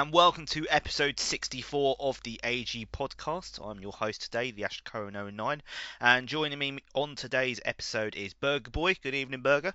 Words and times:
Hello 0.00 0.06
and 0.06 0.14
welcome 0.14 0.46
to 0.46 0.66
episode 0.70 1.20
64 1.20 1.96
of 2.00 2.22
the 2.22 2.40
AG 2.42 2.86
podcast. 2.90 3.60
I'm 3.62 3.80
your 3.80 3.92
host 3.92 4.22
today, 4.22 4.50
the 4.50 4.64
Ash 4.64 4.80
Cohen 4.80 5.12
09, 5.36 5.62
and 6.00 6.26
joining 6.26 6.58
me 6.58 6.78
on 6.94 7.16
today's 7.16 7.60
episode 7.66 8.16
is 8.16 8.32
Burger 8.32 8.70
Boy. 8.70 8.94
Good 9.02 9.14
evening, 9.14 9.42
Burger. 9.42 9.74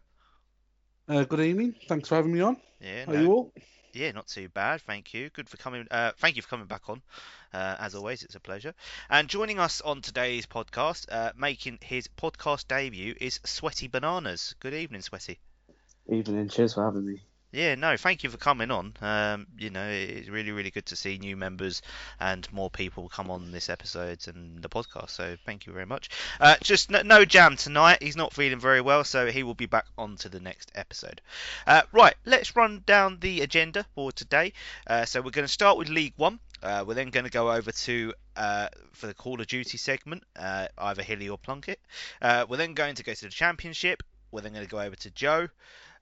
Uh, 1.07 1.25
good 1.25 1.41
evening. 1.41 1.75
Thanks 1.87 2.09
for 2.09 2.15
having 2.15 2.33
me 2.33 2.41
on. 2.41 2.57
Yeah, 2.81 3.05
How 3.05 3.11
no- 3.11 3.19
are 3.19 3.21
you 3.21 3.31
all? 3.31 3.53
yeah, 3.93 4.11
not 4.13 4.25
too 4.25 4.49
bad. 4.49 4.81
Thank 4.81 5.13
you. 5.13 5.29
Good 5.29 5.47
for 5.47 5.57
coming. 5.57 5.85
Uh, 5.91 6.13
thank 6.17 6.37
you 6.37 6.41
for 6.41 6.49
coming 6.49 6.65
back 6.65 6.89
on. 6.89 7.03
Uh, 7.53 7.75
as 7.77 7.93
always, 7.93 8.23
it's 8.23 8.33
a 8.33 8.39
pleasure. 8.39 8.73
And 9.11 9.27
joining 9.27 9.59
us 9.59 9.81
on 9.81 10.01
today's 10.01 10.47
podcast, 10.47 11.05
uh, 11.11 11.33
making 11.37 11.77
his 11.83 12.07
podcast 12.07 12.67
debut, 12.67 13.13
is 13.21 13.39
Sweaty 13.45 13.87
Bananas. 13.89 14.55
Good 14.59 14.73
evening, 14.73 15.01
Sweaty. 15.01 15.37
Evening, 16.07 16.49
cheers 16.49 16.73
for 16.73 16.83
having 16.83 17.05
me. 17.05 17.21
Yeah, 17.55 17.75
no, 17.75 17.95
thank 17.95 18.21
you 18.25 18.29
for 18.29 18.35
coming 18.35 18.69
on. 18.69 18.93
Um, 19.01 19.47
you 19.57 19.69
know, 19.69 19.87
it's 19.87 20.27
really, 20.27 20.51
really 20.51 20.71
good 20.71 20.87
to 20.87 20.97
see 20.97 21.17
new 21.17 21.37
members 21.37 21.81
and 22.19 22.51
more 22.51 22.69
people 22.69 23.07
come 23.07 23.31
on 23.31 23.53
this 23.53 23.69
episode 23.69 24.27
and 24.27 24.61
the 24.61 24.67
podcast. 24.67 25.11
So 25.11 25.37
thank 25.45 25.65
you 25.65 25.71
very 25.71 25.85
much. 25.85 26.09
Uh, 26.41 26.57
just 26.61 26.91
no, 26.91 27.01
no 27.03 27.23
jam 27.23 27.55
tonight. 27.55 28.03
He's 28.03 28.17
not 28.17 28.33
feeling 28.33 28.59
very 28.59 28.81
well, 28.81 29.05
so 29.05 29.27
he 29.27 29.43
will 29.43 29.53
be 29.53 29.67
back 29.67 29.85
on 29.97 30.17
to 30.17 30.27
the 30.27 30.41
next 30.41 30.69
episode. 30.75 31.21
Uh, 31.65 31.83
right, 31.93 32.15
let's 32.25 32.57
run 32.57 32.83
down 32.85 33.19
the 33.21 33.39
agenda 33.39 33.85
for 33.95 34.11
today. 34.11 34.51
Uh, 34.85 35.05
so 35.05 35.21
we're 35.21 35.31
going 35.31 35.47
to 35.47 35.53
start 35.53 35.77
with 35.77 35.87
League 35.87 36.13
One. 36.17 36.39
Uh, 36.61 36.83
we're 36.85 36.95
then 36.95 37.09
going 37.09 37.25
to 37.25 37.31
go 37.31 37.53
over 37.53 37.71
to 37.71 38.13
uh, 38.35 38.67
for 38.91 39.07
the 39.07 39.13
Call 39.13 39.39
of 39.39 39.47
Duty 39.47 39.77
segment, 39.77 40.23
uh, 40.37 40.67
either 40.77 41.03
Hilly 41.03 41.29
or 41.29 41.37
Plunkett. 41.37 41.79
Uh, 42.21 42.45
we're 42.49 42.57
then 42.57 42.73
going 42.73 42.95
to 42.95 43.03
go 43.03 43.13
to 43.13 43.23
the 43.23 43.31
Championship. 43.31 44.03
We're 44.31 44.41
then 44.41 44.51
going 44.51 44.65
to 44.65 44.69
go 44.69 44.81
over 44.81 44.97
to 44.97 45.09
Joe. 45.11 45.47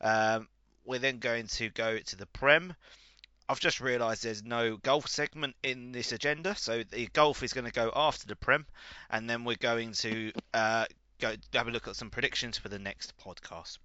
Um, 0.02 0.48
we're 0.86 1.00
then 1.00 1.20
going 1.20 1.48
to 1.48 1.70
go 1.70 1.98
to 1.98 2.16
the 2.16 2.26
Prem. 2.28 2.76
I've 3.50 3.60
just 3.60 3.82
realised 3.82 4.24
there's 4.24 4.44
no 4.44 4.78
golf 4.78 5.08
segment 5.08 5.56
in 5.64 5.92
this 5.92 6.12
agenda, 6.12 6.56
so 6.56 6.84
the 6.84 7.08
golf 7.08 7.44
is 7.44 7.54
going 7.54 7.66
to 7.66 7.72
go 7.72 7.92
after 7.96 8.26
the 8.26 8.36
Prem, 8.36 8.66
and 9.10 9.30
then 9.30 9.44
we're 9.44 9.56
going 9.56 9.94
to 9.94 10.32
uh, 10.54 10.86
go 11.20 11.36
have 11.54 11.68
a 11.68 11.72
look 11.72 11.88
at 11.88 11.96
some 11.96 12.10
predictions 12.10 12.58
for 12.58 12.70
the 12.70 12.80
next 12.80 13.14
podcast. 13.18 13.78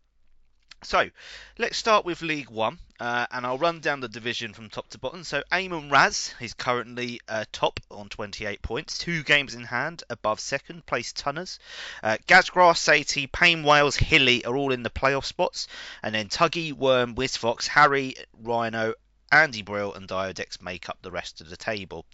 So, 0.84 1.10
let's 1.58 1.76
start 1.76 2.04
with 2.04 2.22
League 2.22 2.50
One, 2.50 2.78
uh, 3.00 3.26
and 3.32 3.44
I'll 3.44 3.58
run 3.58 3.80
down 3.80 3.98
the 3.98 4.08
division 4.08 4.54
from 4.54 4.70
top 4.70 4.88
to 4.90 4.98
bottom. 4.98 5.24
So, 5.24 5.42
Eamon 5.50 5.90
Raz 5.90 6.32
is 6.40 6.54
currently 6.54 7.20
uh, 7.28 7.46
top 7.50 7.80
on 7.90 8.08
28 8.08 8.62
points, 8.62 8.96
two 8.96 9.24
games 9.24 9.56
in 9.56 9.64
hand 9.64 10.04
above 10.08 10.38
second 10.38 10.86
place 10.86 11.12
Tunners. 11.12 11.58
Uh, 12.00 12.18
Gazgrass, 12.28 12.78
Satie, 12.78 13.30
Payne, 13.30 13.64
Wales, 13.64 13.96
Hilly 13.96 14.44
are 14.44 14.56
all 14.56 14.72
in 14.72 14.84
the 14.84 14.90
playoff 14.90 15.24
spots, 15.24 15.66
and 16.04 16.14
then 16.14 16.28
Tuggy, 16.28 16.72
Worm, 16.72 17.16
Wisfox, 17.16 17.66
Harry, 17.66 18.14
Rhino, 18.40 18.94
Andy 19.32 19.62
Brill, 19.62 19.94
and 19.94 20.08
Diodex 20.08 20.62
make 20.62 20.88
up 20.88 20.98
the 21.02 21.10
rest 21.10 21.40
of 21.40 21.50
the 21.50 21.56
table. 21.56 22.06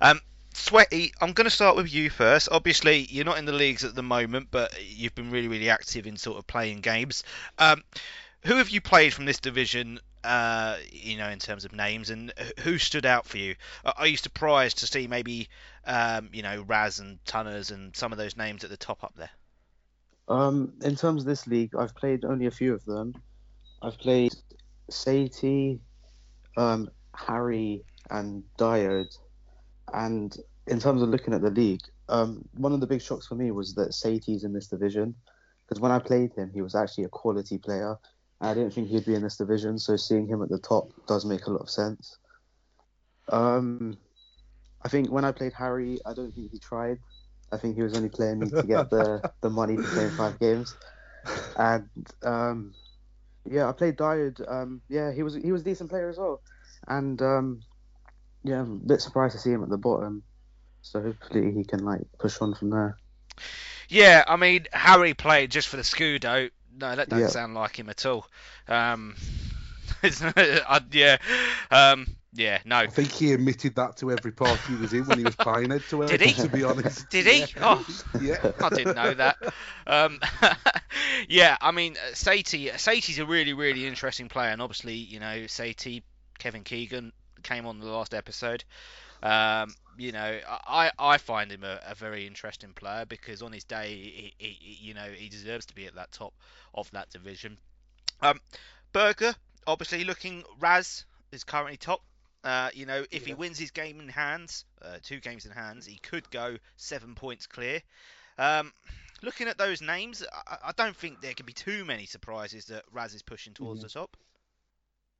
Um, 0.00 0.20
Sweaty, 0.58 1.12
I'm 1.20 1.32
going 1.32 1.46
to 1.46 1.50
start 1.50 1.76
with 1.76 1.92
you 1.92 2.10
first. 2.10 2.48
Obviously, 2.50 3.06
you're 3.08 3.24
not 3.24 3.38
in 3.38 3.44
the 3.44 3.52
leagues 3.52 3.84
at 3.84 3.94
the 3.94 4.02
moment, 4.02 4.48
but 4.50 4.74
you've 4.84 5.14
been 5.14 5.30
really, 5.30 5.48
really 5.48 5.70
active 5.70 6.06
in 6.06 6.16
sort 6.16 6.36
of 6.36 6.46
playing 6.46 6.80
games. 6.80 7.22
Um, 7.58 7.82
who 8.44 8.56
have 8.56 8.68
you 8.68 8.80
played 8.80 9.14
from 9.14 9.24
this 9.24 9.38
division? 9.38 10.00
Uh, 10.24 10.76
you 10.90 11.16
know, 11.16 11.28
in 11.28 11.38
terms 11.38 11.64
of 11.64 11.72
names, 11.72 12.10
and 12.10 12.32
who 12.60 12.76
stood 12.76 13.06
out 13.06 13.24
for 13.24 13.38
you? 13.38 13.54
Are 13.84 14.06
you 14.06 14.16
surprised 14.16 14.78
to 14.78 14.86
see 14.86 15.06
maybe, 15.06 15.48
um, 15.86 16.28
you 16.32 16.42
know, 16.42 16.62
Raz 16.66 16.98
and 16.98 17.24
Tunners 17.24 17.70
and 17.70 17.96
some 17.96 18.10
of 18.10 18.18
those 18.18 18.36
names 18.36 18.64
at 18.64 18.70
the 18.70 18.76
top 18.76 19.04
up 19.04 19.14
there? 19.16 19.30
Um, 20.28 20.72
in 20.82 20.96
terms 20.96 21.22
of 21.22 21.26
this 21.26 21.46
league, 21.46 21.74
I've 21.76 21.94
played 21.94 22.24
only 22.24 22.46
a 22.46 22.50
few 22.50 22.74
of 22.74 22.84
them. 22.84 23.14
I've 23.80 23.96
played 23.96 24.34
Satie, 24.90 25.78
um, 26.56 26.90
Harry, 27.14 27.84
and 28.10 28.42
Diode. 28.58 29.16
And 29.92 30.36
in 30.66 30.80
terms 30.80 31.02
of 31.02 31.08
looking 31.08 31.34
at 31.34 31.42
the 31.42 31.50
league, 31.50 31.82
um, 32.08 32.46
one 32.54 32.72
of 32.72 32.80
the 32.80 32.86
big 32.86 33.02
shocks 33.02 33.26
for 33.26 33.34
me 33.34 33.50
was 33.50 33.74
that 33.74 33.94
Satie's 33.94 34.44
in 34.44 34.52
this 34.52 34.68
division. 34.68 35.14
Because 35.66 35.80
when 35.80 35.92
I 35.92 35.98
played 35.98 36.32
him, 36.34 36.50
he 36.52 36.62
was 36.62 36.74
actually 36.74 37.04
a 37.04 37.08
quality 37.08 37.58
player. 37.58 37.96
I 38.40 38.54
didn't 38.54 38.72
think 38.72 38.88
he'd 38.88 39.04
be 39.04 39.14
in 39.14 39.22
this 39.22 39.36
division, 39.36 39.78
so 39.78 39.96
seeing 39.96 40.26
him 40.26 40.42
at 40.42 40.48
the 40.48 40.58
top 40.58 40.92
does 41.06 41.24
make 41.24 41.46
a 41.46 41.50
lot 41.50 41.60
of 41.60 41.70
sense. 41.70 42.18
Um, 43.28 43.98
I 44.82 44.88
think 44.88 45.10
when 45.10 45.24
I 45.24 45.32
played 45.32 45.52
Harry, 45.52 45.98
I 46.06 46.14
don't 46.14 46.32
think 46.32 46.52
he 46.52 46.58
tried. 46.58 46.98
I 47.50 47.56
think 47.56 47.76
he 47.76 47.82
was 47.82 47.96
only 47.96 48.08
playing 48.08 48.40
me 48.40 48.50
to 48.50 48.62
get 48.62 48.90
the, 48.90 49.30
the 49.40 49.50
money 49.50 49.76
for 49.76 49.82
playing 49.82 50.10
five 50.10 50.38
games. 50.38 50.76
And 51.56 51.88
um, 52.22 52.74
yeah, 53.44 53.68
I 53.68 53.72
played 53.72 53.96
Diode. 53.96 54.40
Um, 54.50 54.80
yeah, 54.88 55.12
he 55.12 55.22
was 55.22 55.34
he 55.34 55.52
was 55.52 55.62
a 55.62 55.64
decent 55.64 55.90
player 55.90 56.08
as 56.08 56.18
well. 56.18 56.40
And 56.86 57.20
um, 57.20 57.60
yeah, 58.48 58.60
I'm 58.60 58.72
a 58.84 58.88
bit 58.88 59.00
surprised 59.00 59.34
to 59.34 59.38
see 59.40 59.50
him 59.50 59.62
at 59.62 59.68
the 59.68 59.76
bottom. 59.78 60.22
So 60.82 61.02
hopefully 61.02 61.52
he 61.52 61.64
can 61.64 61.84
like 61.84 62.02
push 62.18 62.40
on 62.40 62.54
from 62.54 62.70
there. 62.70 62.96
Yeah, 63.88 64.24
I 64.26 64.36
mean 64.36 64.66
Harry 64.72 65.14
played 65.14 65.50
just 65.50 65.68
for 65.68 65.76
the 65.76 65.82
Scudo. 65.82 66.50
No, 66.80 66.96
that 66.96 67.08
doesn't 67.08 67.22
Yeah. 67.22 67.28
sound 67.28 67.54
like 67.54 67.78
him 67.78 67.88
at 67.88 68.06
all. 68.06 68.26
Um, 68.68 69.16
I, 70.02 70.80
yeah, 70.92 71.16
um, 71.70 72.06
yeah, 72.32 72.58
no. 72.64 72.76
I 72.76 72.86
think 72.86 73.10
he 73.10 73.32
admitted 73.32 73.74
that 73.76 73.96
to 73.98 74.12
every 74.12 74.32
party 74.32 74.74
he 74.74 74.76
was 74.76 74.92
in 74.92 75.06
when 75.06 75.18
he 75.18 75.24
was 75.24 75.34
playing 75.34 75.70
head 75.70 75.82
to 75.88 76.00
head. 76.02 76.10
Did 76.10 76.20
he? 76.20 76.32
To 76.42 76.48
be 76.48 76.62
honest. 76.62 77.08
Did 77.10 77.26
he? 77.26 77.44
Oh, 77.60 77.84
Yeah. 78.20 78.52
I 78.62 78.68
didn't 78.68 78.94
know 78.94 79.14
that. 79.14 79.36
Um, 79.86 80.20
yeah, 81.28 81.56
I 81.60 81.72
mean, 81.72 81.96
uh, 81.96 82.12
Satie, 82.12 82.70
Satie's 82.78 83.18
a 83.18 83.26
really, 83.26 83.54
really 83.54 83.86
interesting 83.86 84.28
player, 84.28 84.50
and 84.50 84.62
obviously, 84.62 84.94
you 84.94 85.18
know, 85.18 85.44
Satie, 85.46 86.02
Kevin 86.38 86.62
Keegan 86.62 87.12
came 87.42 87.66
on 87.66 87.78
the 87.80 87.86
last 87.86 88.14
episode. 88.14 88.64
Um, 89.22 89.74
you 89.96 90.12
know, 90.12 90.38
I, 90.48 90.92
I 90.98 91.18
find 91.18 91.50
him 91.50 91.64
a, 91.64 91.80
a 91.88 91.94
very 91.94 92.26
interesting 92.26 92.72
player 92.72 93.04
because 93.04 93.42
on 93.42 93.52
his 93.52 93.64
day, 93.64 93.94
he, 93.96 94.34
he, 94.38 94.78
you 94.80 94.94
know, 94.94 95.08
he 95.10 95.28
deserves 95.28 95.66
to 95.66 95.74
be 95.74 95.86
at 95.86 95.96
that 95.96 96.12
top 96.12 96.34
of 96.74 96.90
that 96.92 97.10
division. 97.10 97.58
Um, 98.20 98.40
Berger, 98.92 99.34
obviously, 99.66 100.04
looking 100.04 100.44
Raz 100.60 101.04
is 101.32 101.44
currently 101.44 101.76
top. 101.76 102.02
Uh, 102.44 102.70
you 102.72 102.86
know, 102.86 103.04
if 103.10 103.26
he 103.26 103.34
wins 103.34 103.58
his 103.58 103.72
game 103.72 103.98
in 104.00 104.08
hands, 104.08 104.64
uh, 104.80 104.98
two 105.02 105.18
games 105.18 105.44
in 105.44 105.50
hands, 105.52 105.84
he 105.86 105.98
could 105.98 106.30
go 106.30 106.56
seven 106.76 107.14
points 107.16 107.46
clear. 107.48 107.82
Um, 108.38 108.72
looking 109.22 109.48
at 109.48 109.58
those 109.58 109.82
names, 109.82 110.24
I, 110.46 110.58
I 110.66 110.72
don't 110.76 110.96
think 110.96 111.20
there 111.20 111.34
can 111.34 111.44
be 111.46 111.52
too 111.52 111.84
many 111.84 112.06
surprises 112.06 112.66
that 112.66 112.84
Raz 112.92 113.14
is 113.14 113.22
pushing 113.22 113.52
towards 113.54 113.80
Mhm. 113.80 113.82
the 113.82 113.88
top. 113.88 114.16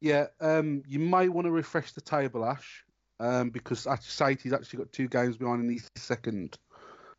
Yeah, 0.01 0.27
um, 0.41 0.83
you 0.87 0.99
might 0.99 1.33
want 1.33 1.47
to 1.47 1.51
refresh 1.51 1.93
the 1.93 2.01
table, 2.01 2.45
Ash, 2.45 2.85
um, 3.21 3.51
because 3.51 3.87
Satie's 4.01 4.53
actually 4.53 4.79
got 4.79 4.93
two 4.93 5.09
games 5.09 5.37
behind 5.37 5.63
and 5.63 5.71
he's 5.71 5.91
second. 5.97 6.57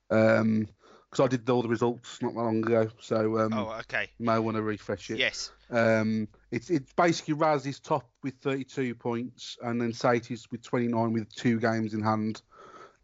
Um, 0.09 0.67
because 1.09 1.25
I 1.25 1.27
did 1.27 1.49
all 1.49 1.63
the 1.63 1.69
results 1.69 2.21
not 2.21 2.35
that 2.35 2.39
long 2.39 2.63
ago, 2.63 2.87
so 2.99 3.39
um, 3.39 3.53
oh, 3.53 3.79
okay. 3.79 4.09
you 4.19 4.25
may 4.27 4.37
want 4.37 4.57
to 4.57 4.61
refresh 4.61 5.09
it. 5.09 5.17
Yes. 5.17 5.51
Um, 5.71 6.27
it's 6.51 6.69
it's 6.69 6.93
basically 6.93 7.33
Raz 7.33 7.65
is 7.65 7.79
top 7.79 8.07
with 8.21 8.35
32 8.41 8.93
points, 8.95 9.57
and 9.63 9.81
then 9.81 9.91
Satie's 9.91 10.47
with 10.51 10.61
29 10.61 11.13
with 11.13 11.33
two 11.33 11.59
games 11.59 11.95
in 11.95 12.03
hand. 12.03 12.41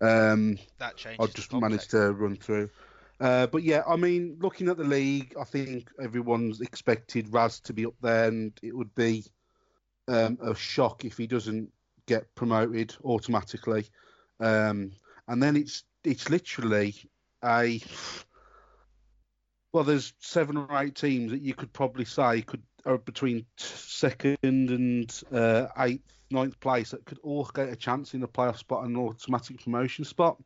Um, 0.01 0.59
That 0.77 0.97
changes. 0.97 1.19
I 1.19 1.31
just 1.31 1.51
managed 1.53 1.91
to 1.91 2.11
run 2.11 2.35
through. 2.35 2.69
Uh, 3.19 3.47
but 3.47 3.63
yeah, 3.63 3.81
I 3.87 3.95
mean, 3.95 4.37
looking 4.39 4.67
at 4.67 4.77
the 4.77 4.83
league, 4.83 5.33
I 5.39 5.45
think 5.45 5.89
everyone's 5.99 6.61
expected 6.61 7.31
Raz 7.31 7.59
to 7.61 7.73
be 7.73 7.85
up 7.85 7.95
there, 8.01 8.27
and 8.27 8.51
it 8.61 8.75
would 8.75 8.93
be 8.93 9.25
um, 10.07 10.37
a 10.41 10.55
shock 10.55 11.05
if 11.05 11.17
he 11.17 11.27
doesn't 11.27 11.71
get 12.05 12.33
promoted 12.35 12.95
automatically. 13.03 13.85
Um, 14.39 14.91
and 15.27 15.41
then 15.41 15.55
it's 15.55 15.83
it's 16.03 16.29
literally 16.29 16.95
a 17.43 17.81
well, 19.71 19.83
there's 19.83 20.13
seven 20.19 20.57
or 20.57 20.67
eight 20.77 20.95
teams 20.95 21.31
that 21.31 21.41
you 21.41 21.53
could 21.53 21.73
probably 21.73 22.05
say 22.05 22.41
could 22.41 22.61
are 22.85 22.97
between 22.97 23.45
second 23.57 24.37
and 24.43 25.21
uh, 25.33 25.67
eighth, 25.79 26.13
ninth 26.29 26.59
place 26.59 26.91
that 26.91 27.03
could 27.05 27.19
all 27.23 27.43
get 27.53 27.69
a 27.69 27.75
chance 27.75 28.13
in 28.13 28.21
the 28.21 28.27
playoff 28.27 28.57
spot 28.57 28.85
and 28.85 28.95
an 28.95 29.01
automatic 29.01 29.61
promotion 29.63 30.05
spot. 30.05 30.37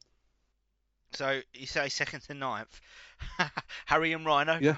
So 1.11 1.41
you 1.53 1.65
say 1.65 1.89
second 1.89 2.21
to 2.21 2.33
ninth. 2.33 2.79
Harry 3.85 4.13
and 4.13 4.25
Rhino. 4.25 4.57
Yeah. 4.61 4.77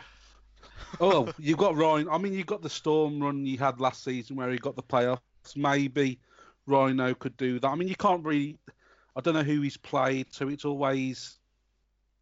Oh, 0.99 1.31
you've 1.37 1.57
got 1.57 1.75
Ryan. 1.75 2.07
I 2.09 2.17
mean, 2.17 2.33
you've 2.33 2.47
got 2.47 2.61
the 2.61 2.69
storm 2.69 3.21
run 3.21 3.45
you 3.45 3.57
had 3.57 3.79
last 3.79 4.03
season 4.03 4.35
where 4.35 4.49
he 4.49 4.57
got 4.57 4.75
the 4.75 4.83
playoffs. 4.83 5.19
Maybe 5.55 6.19
Rhino 6.67 7.13
could 7.13 7.35
do 7.37 7.59
that. 7.59 7.67
I 7.67 7.75
mean, 7.75 7.87
you 7.87 7.95
can't 7.95 8.23
really. 8.23 8.57
I 9.15 9.21
don't 9.21 9.33
know 9.33 9.43
who 9.43 9.61
he's 9.61 9.77
played, 9.77 10.27
so 10.33 10.47
it's 10.47 10.63
always 10.63 11.37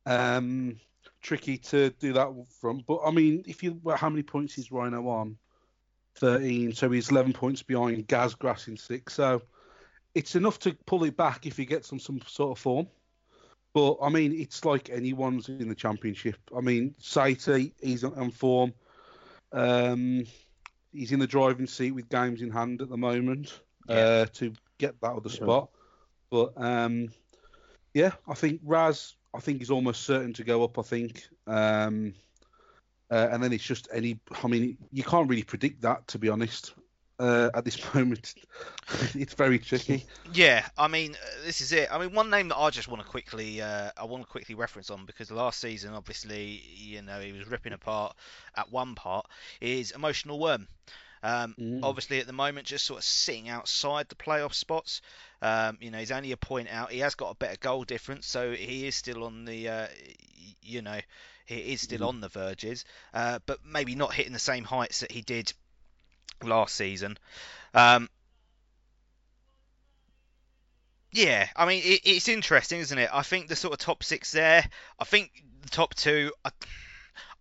um, 0.06 0.80
tricky 1.22 1.58
to 1.58 1.90
do 1.92 2.14
that 2.14 2.30
from. 2.60 2.84
But 2.88 3.02
I 3.06 3.12
mean, 3.12 3.44
if 3.48 3.62
you 3.62 3.80
how 3.96 4.10
many 4.10 4.24
points 4.24 4.58
is 4.58 4.72
Rhino 4.72 5.08
on? 5.08 5.38
Thirteen. 6.16 6.74
So 6.74 6.90
he's 6.90 7.12
eleven 7.12 7.34
points 7.34 7.64
behind 7.64 8.08
Gazgrass 8.08 8.68
in 8.68 8.78
six. 8.78 9.14
So 9.14 9.42
it's 10.16 10.36
enough 10.36 10.60
to 10.60 10.76
pull 10.86 11.04
it 11.04 11.16
back 11.16 11.46
if 11.46 11.58
he 11.58 11.66
gets 11.66 11.94
on 11.94 12.00
some 12.00 12.20
sort 12.28 12.58
of 12.58 12.62
form. 12.62 12.88
But 13.74 13.98
I 14.02 14.10
mean, 14.10 14.34
it's 14.34 14.66
like 14.66 14.90
anyone's 14.90 15.48
in 15.50 15.70
the 15.70 15.76
championship. 15.76 16.38
I 16.56 16.62
mean, 16.62 16.96
Satie, 17.02 17.74
he's 17.82 18.04
on- 18.04 18.32
form. 18.32 18.74
Um, 19.52 20.26
he's 20.92 21.12
in 21.12 21.20
the 21.20 21.28
driving 21.28 21.68
seat 21.68 21.92
with 21.92 22.10
games 22.10 22.42
in 22.42 22.50
hand 22.52 22.82
at 22.82 22.90
the 22.90 22.98
moment. 22.98 23.62
uh, 23.88 24.26
to 24.34 24.54
get 24.78 25.00
that 25.02 25.14
other 25.14 25.30
Yeah. 25.30 25.36
spot. 25.36 25.70
But 26.30 26.54
um, 26.58 27.10
yeah, 27.96 28.12
I 28.28 28.36
think 28.36 28.62
Raz, 28.64 29.16
I 29.34 29.40
think 29.40 29.58
he's 29.60 29.72
almost 29.72 30.04
certain 30.04 30.32
to 30.34 30.44
go 30.44 30.64
up. 30.64 30.78
I 30.78 30.84
think, 30.84 31.24
um, 31.48 32.14
uh, 33.10 33.30
and 33.32 33.42
then 33.42 33.52
it's 33.52 33.64
just 33.64 33.88
any. 33.92 34.20
I 34.44 34.48
mean, 34.48 34.78
you 34.92 35.02
can't 35.04 35.28
really 35.28 35.42
predict 35.44 35.82
that 35.82 36.08
to 36.10 36.20
be 36.20 36.30
honest. 36.30 36.76
Uh, 37.20 37.50
at 37.54 37.66
this 37.66 37.94
moment, 37.94 38.34
it's 39.16 39.34
very 39.34 39.60
tricky. 39.60 40.06
Yeah, 40.24 40.68
I 40.78 40.88
mean, 40.90 41.16
uh, 41.16 41.44
this 41.46 41.62
is 41.62 41.72
it. 41.72 41.90
I 41.92 41.98
mean, 41.98 42.14
one 42.14 42.30
name 42.30 42.50
that 42.50 42.58
I 42.58 42.70
just 42.70 42.88
want 42.88 43.02
to 43.02 43.08
quickly, 43.08 43.62
uh, 43.62 43.92
I 43.98 44.04
want 44.06 44.24
to 44.24 44.30
quickly 44.30 44.54
reference 44.54 44.90
on 44.90 45.06
because 45.06 45.32
last 45.32 45.60
season, 45.60 45.94
obviously, 45.94 46.62
you 46.76 47.02
know, 47.02 47.20
he 47.20 47.32
was 47.32 47.48
ripping 47.48 47.74
apart 47.74 48.16
at 48.56 48.72
one 48.72 48.96
part. 48.96 49.26
Is 49.62 49.92
emotional 49.92 50.38
worm. 50.40 50.68
Um, 51.24 51.58
Mm. 51.58 51.82
obviously, 51.84 52.20
at 52.20 52.28
the 52.28 52.34
moment, 52.34 52.68
just 52.68 52.86
sort 52.86 53.00
of 53.00 53.06
sitting 53.06 53.50
outside 53.50 54.10
the 54.10 54.16
playoff 54.16 54.54
spots. 54.54 55.02
Um, 55.42 55.78
you 55.82 55.92
know, 55.92 56.00
he's 56.00 56.12
only 56.12 56.32
a 56.34 56.38
point 56.38 56.70
out. 56.70 56.92
He 56.92 57.00
has 57.00 57.16
got 57.16 57.32
a 57.32 57.36
better 57.36 57.58
goal 57.60 57.84
difference, 57.86 58.28
so 58.28 58.52
he 58.54 58.88
is 58.88 58.96
still 58.96 59.24
on 59.26 59.46
the, 59.46 59.70
uh, 59.70 59.88
you 60.62 60.82
know, 60.82 61.00
he 61.46 61.74
is 61.74 61.82
still 61.82 62.04
Mhm. 62.04 62.08
on 62.08 62.22
the 62.22 62.30
verges, 62.30 62.86
uh, 63.14 63.40
but 63.46 63.60
maybe 63.66 63.96
not 63.96 64.14
hitting 64.14 64.34
the 64.34 64.40
same 64.40 64.64
heights 64.64 65.00
that 65.02 65.12
he 65.12 65.22
did 65.22 65.52
last 66.44 66.76
season. 66.76 67.18
Um, 67.74 68.10
yeah, 71.12 71.48
I 71.56 71.66
mean, 71.66 71.82
it, 71.84 72.02
it's 72.06 72.28
interesting, 72.28 72.80
isn't 72.80 72.98
it? 72.98 73.10
I 73.12 73.24
think 73.24 73.48
the 73.48 73.56
sort 73.56 73.74
of 73.74 73.80
top 73.80 74.04
six 74.04 74.32
there. 74.32 74.64
I 75.00 75.06
think 75.06 75.32
the 75.62 75.70
top 75.70 75.96
two. 75.96 76.32
I, 76.46 76.52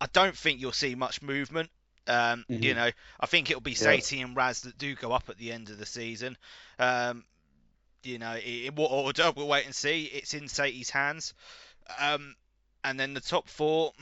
I 0.01 0.07
don't 0.13 0.37
think 0.37 0.61
you'll 0.61 0.73
see 0.73 0.95
much 0.95 1.23
movement. 1.23 1.71
Um, 2.07 2.45
You 2.61 2.75
Mhm. 2.75 2.75
know, 2.75 2.91
I 3.21 3.27
think 3.27 3.51
it'll 3.51 3.61
be 3.61 3.77
Yeah. 3.77 4.01
And 4.23 4.37
Raz 4.37 4.63
that 4.63 4.79
do 4.79 4.95
go 4.95 5.13
up 5.13 5.29
at 5.29 5.39
the 5.39 5.53
end 5.53 5.71
of 5.71 5.79
the 5.79 5.87
season. 5.87 6.37
Um, 6.79 7.25
you 8.03 8.19
know, 8.19 8.37
in 8.37 8.75
what 8.75 8.91
order 8.91 9.33
we'll 9.37 9.49
wait 9.49 9.67
and 9.67 9.75
see. 9.75 10.05
It's 10.05 10.35
in 10.35 10.49
Satie's 10.49 10.91
hands. 10.91 11.35
Um, 11.99 12.35
and 12.85 12.99
then 12.99 13.15
the 13.15 13.21
top 13.21 13.49
four 13.49 13.93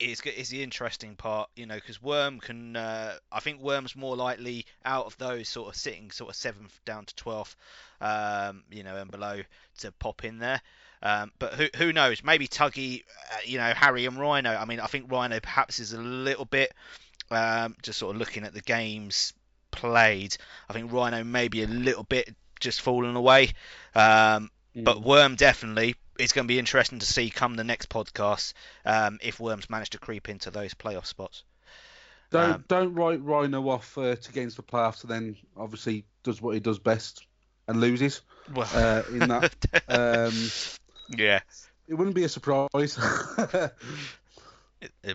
is 0.00 0.20
is 0.22 0.48
the 0.48 0.62
interesting 0.62 1.14
part, 1.14 1.50
you 1.54 1.66
know, 1.66 1.74
because 1.74 2.02
Worm 2.02 2.40
can. 2.40 2.76
Uh, 2.76 3.14
I 3.30 3.40
think 3.40 3.60
Worm's 3.60 3.94
more 3.94 4.16
likely 4.16 4.66
out 4.84 5.06
of 5.06 5.16
those 5.18 5.48
sort 5.48 5.68
of 5.68 5.76
sitting 5.76 6.10
sort 6.10 6.30
of 6.30 6.36
seventh 6.36 6.78
down 6.84 7.04
to 7.04 7.14
twelfth, 7.14 7.56
um, 8.00 8.64
you 8.70 8.82
know, 8.82 8.96
and 8.96 9.10
below 9.10 9.42
to 9.78 9.92
pop 9.92 10.24
in 10.24 10.38
there. 10.38 10.60
Um, 11.02 11.32
but 11.38 11.54
who 11.54 11.68
who 11.76 11.92
knows? 11.92 12.24
Maybe 12.24 12.48
Tuggy, 12.48 13.04
uh, 13.32 13.36
you 13.44 13.58
know, 13.58 13.72
Harry 13.74 14.06
and 14.06 14.18
Rhino. 14.18 14.50
I 14.50 14.64
mean, 14.64 14.80
I 14.80 14.86
think 14.86 15.10
Rhino 15.12 15.38
perhaps 15.40 15.78
is 15.78 15.92
a 15.92 16.00
little 16.00 16.44
bit 16.44 16.72
um, 17.30 17.76
just 17.82 17.98
sort 17.98 18.14
of 18.14 18.18
looking 18.18 18.44
at 18.44 18.54
the 18.54 18.62
games 18.62 19.32
played. 19.70 20.36
I 20.68 20.72
think 20.72 20.92
Rhino 20.92 21.22
maybe 21.24 21.62
a 21.62 21.66
little 21.66 22.04
bit 22.04 22.34
just 22.58 22.80
fallen 22.80 23.16
away. 23.16 23.52
Um, 23.94 24.50
but 24.74 25.02
Worm 25.02 25.34
definitely 25.34 25.96
is 26.20 26.32
going 26.32 26.46
to 26.46 26.52
be 26.52 26.58
interesting 26.58 26.98
to 26.98 27.06
see 27.06 27.30
come 27.30 27.54
the 27.54 27.64
next 27.64 27.88
podcast 27.88 28.52
um, 28.84 29.18
if 29.22 29.40
Worms 29.40 29.70
manage 29.70 29.90
to 29.90 29.98
creep 29.98 30.28
into 30.28 30.50
those 30.50 30.74
playoff 30.74 31.06
spots. 31.06 31.42
Don't 32.30 32.52
Um, 32.52 32.64
don't 32.68 32.94
write 32.94 33.22
Rhino 33.22 33.68
off 33.68 33.98
uh, 33.98 34.14
to 34.14 34.32
get 34.32 34.44
into 34.44 34.56
the 34.56 34.62
playoffs, 34.62 35.02
and 35.02 35.10
then 35.10 35.36
obviously 35.56 36.04
does 36.22 36.40
what 36.40 36.54
he 36.54 36.60
does 36.60 36.78
best 36.78 37.26
and 37.66 37.80
loses 37.80 38.20
Well, 38.54 38.68
uh, 38.72 39.02
in 39.10 39.18
that. 39.20 39.54
um, 39.88 40.32
yeah, 41.16 41.40
it 41.88 41.94
wouldn't 41.94 42.14
be 42.14 42.24
a 42.24 42.28
surprise. 42.28 42.98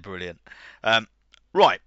brilliant. 0.01 0.39
Um, 0.83 1.07
right, 1.53 1.79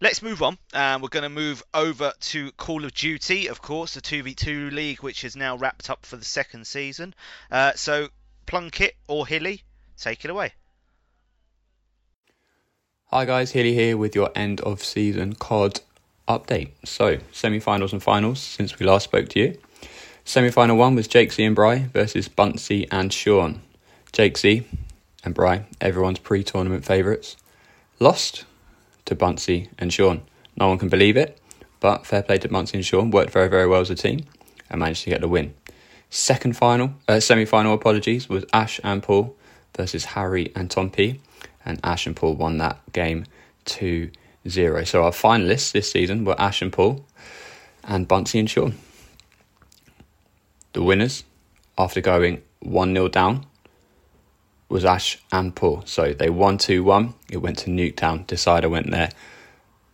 let's 0.00 0.22
move 0.22 0.42
on. 0.42 0.58
Um, 0.72 1.02
we're 1.02 1.08
going 1.08 1.24
to 1.24 1.28
move 1.28 1.62
over 1.74 2.12
to 2.20 2.52
Call 2.52 2.84
of 2.84 2.94
Duty, 2.94 3.48
of 3.48 3.60
course, 3.60 3.94
the 3.94 4.00
2v2 4.00 4.72
league, 4.72 5.02
which 5.02 5.24
is 5.24 5.36
now 5.36 5.56
wrapped 5.56 5.90
up 5.90 6.06
for 6.06 6.16
the 6.16 6.24
second 6.24 6.66
season. 6.66 7.14
Uh, 7.50 7.72
so, 7.74 8.08
Plunkett 8.48 8.96
or 9.06 9.26
Hilly, 9.26 9.62
take 9.98 10.24
it 10.24 10.30
away. 10.30 10.54
Hi 13.08 13.26
guys, 13.26 13.50
Hilly 13.50 13.74
here 13.74 13.98
with 13.98 14.14
your 14.14 14.30
end 14.34 14.62
of 14.62 14.82
season 14.82 15.34
COD 15.34 15.82
update. 16.26 16.70
So, 16.82 17.18
semi 17.30 17.60
finals 17.60 17.92
and 17.92 18.02
finals 18.02 18.40
since 18.40 18.78
we 18.78 18.86
last 18.86 19.04
spoke 19.04 19.28
to 19.30 19.38
you. 19.38 19.58
Semi 20.24 20.48
final 20.48 20.78
one 20.78 20.94
was 20.94 21.06
Jake 21.06 21.30
Z 21.30 21.44
and 21.44 21.54
Bry 21.54 21.90
versus 21.92 22.26
Bunsey 22.26 22.88
and 22.90 23.12
Sean. 23.12 23.60
Jake 24.12 24.38
Z 24.38 24.66
and 25.24 25.34
Bry, 25.34 25.66
everyone's 25.78 26.18
pre 26.18 26.42
tournament 26.42 26.86
favourites, 26.86 27.36
lost 28.00 28.46
to 29.04 29.14
Bunsey 29.14 29.68
and 29.78 29.92
Sean. 29.92 30.22
No 30.56 30.68
one 30.68 30.78
can 30.78 30.88
believe 30.88 31.18
it, 31.18 31.38
but 31.80 32.06
fair 32.06 32.22
play 32.22 32.38
to 32.38 32.48
Bunsey 32.48 32.74
and 32.74 32.86
Sean, 32.86 33.10
worked 33.10 33.30
very, 33.30 33.48
very 33.48 33.66
well 33.66 33.82
as 33.82 33.90
a 33.90 33.94
team 33.94 34.24
and 34.70 34.80
managed 34.80 35.04
to 35.04 35.10
get 35.10 35.20
the 35.20 35.28
win. 35.28 35.52
Second 36.10 36.56
final, 36.56 36.94
uh, 37.06 37.20
semi 37.20 37.44
final, 37.44 37.74
apologies, 37.74 38.28
was 38.28 38.44
Ash 38.52 38.80
and 38.82 39.02
Paul 39.02 39.36
versus 39.76 40.04
Harry 40.06 40.50
and 40.56 40.70
Tom 40.70 40.90
P 40.90 41.20
and 41.68 41.78
Ash 41.84 42.06
and 42.06 42.16
Paul 42.16 42.34
won 42.34 42.58
that 42.58 42.80
game 42.92 43.26
2 43.66 44.10
0. 44.48 44.84
So 44.84 45.04
our 45.04 45.10
finalists 45.10 45.72
this 45.72 45.92
season 45.92 46.24
were 46.24 46.40
Ash 46.40 46.62
and 46.62 46.72
Paul 46.72 47.04
and 47.84 48.08
Bunsey 48.08 48.40
and 48.40 48.48
Sean. 48.48 48.74
The 50.72 50.82
winners, 50.82 51.24
after 51.76 52.00
going 52.00 52.42
1 52.60 52.94
0 52.94 53.08
down, 53.08 53.46
was 54.68 54.84
Ash 54.84 55.18
and 55.30 55.54
Paul. 55.54 55.82
So 55.84 56.12
they 56.12 56.30
won 56.30 56.58
2 56.58 56.82
1. 56.82 57.14
It 57.30 57.38
went 57.38 57.58
to 57.58 57.70
Nuketown. 57.70 58.26
Decider 58.26 58.68
went 58.68 58.90
there. 58.90 59.10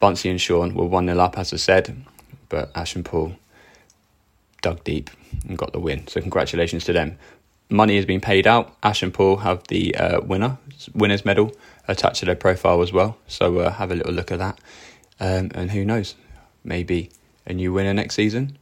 Bunsey 0.01 0.31
and 0.31 0.41
Sean 0.41 0.75
were 0.75 0.87
1 0.87 1.07
0 1.07 1.19
up, 1.19 1.39
as 1.39 1.53
I 1.53 1.57
said, 1.57 2.05
but 2.49 2.71
Ash 2.75 2.95
and 2.95 3.05
Paul 3.05 3.37
dug 4.65 4.83
deep 4.85 5.11
and 5.49 5.57
got 5.57 5.73
the 5.73 5.81
win. 5.81 6.07
So 6.09 6.21
congratulations 6.21 6.85
to 6.87 6.93
them 6.93 7.19
money 7.71 7.97
has 7.97 8.07
been 8.07 8.21
paid 8.21 8.47
out. 8.47 8.75
Ash 8.83 9.03
and 9.03 9.13
Paul 9.13 9.39
have 9.39 9.67
the 9.69 9.95
uh, 9.97 10.21
winner 10.21 10.59
winners 10.95 11.25
medal 11.25 11.53
attached 11.89 12.21
to 12.21 12.27
their 12.27 12.37
profile 12.37 12.83
as 12.83 12.93
well. 12.93 13.17
So 13.27 13.59
uh, 13.59 13.73
have 13.73 13.91
a 13.91 13.95
little 13.95 14.13
look 14.13 14.33
at 14.33 14.39
that. 14.39 14.59
Um, 15.21 15.51
and 15.55 15.71
who 15.71 15.85
knows, 15.85 16.15
maybe 16.63 17.11
a 17.47 17.53
new 17.53 17.73
winner 17.73 17.95
next 17.95 18.15
season. 18.15 18.59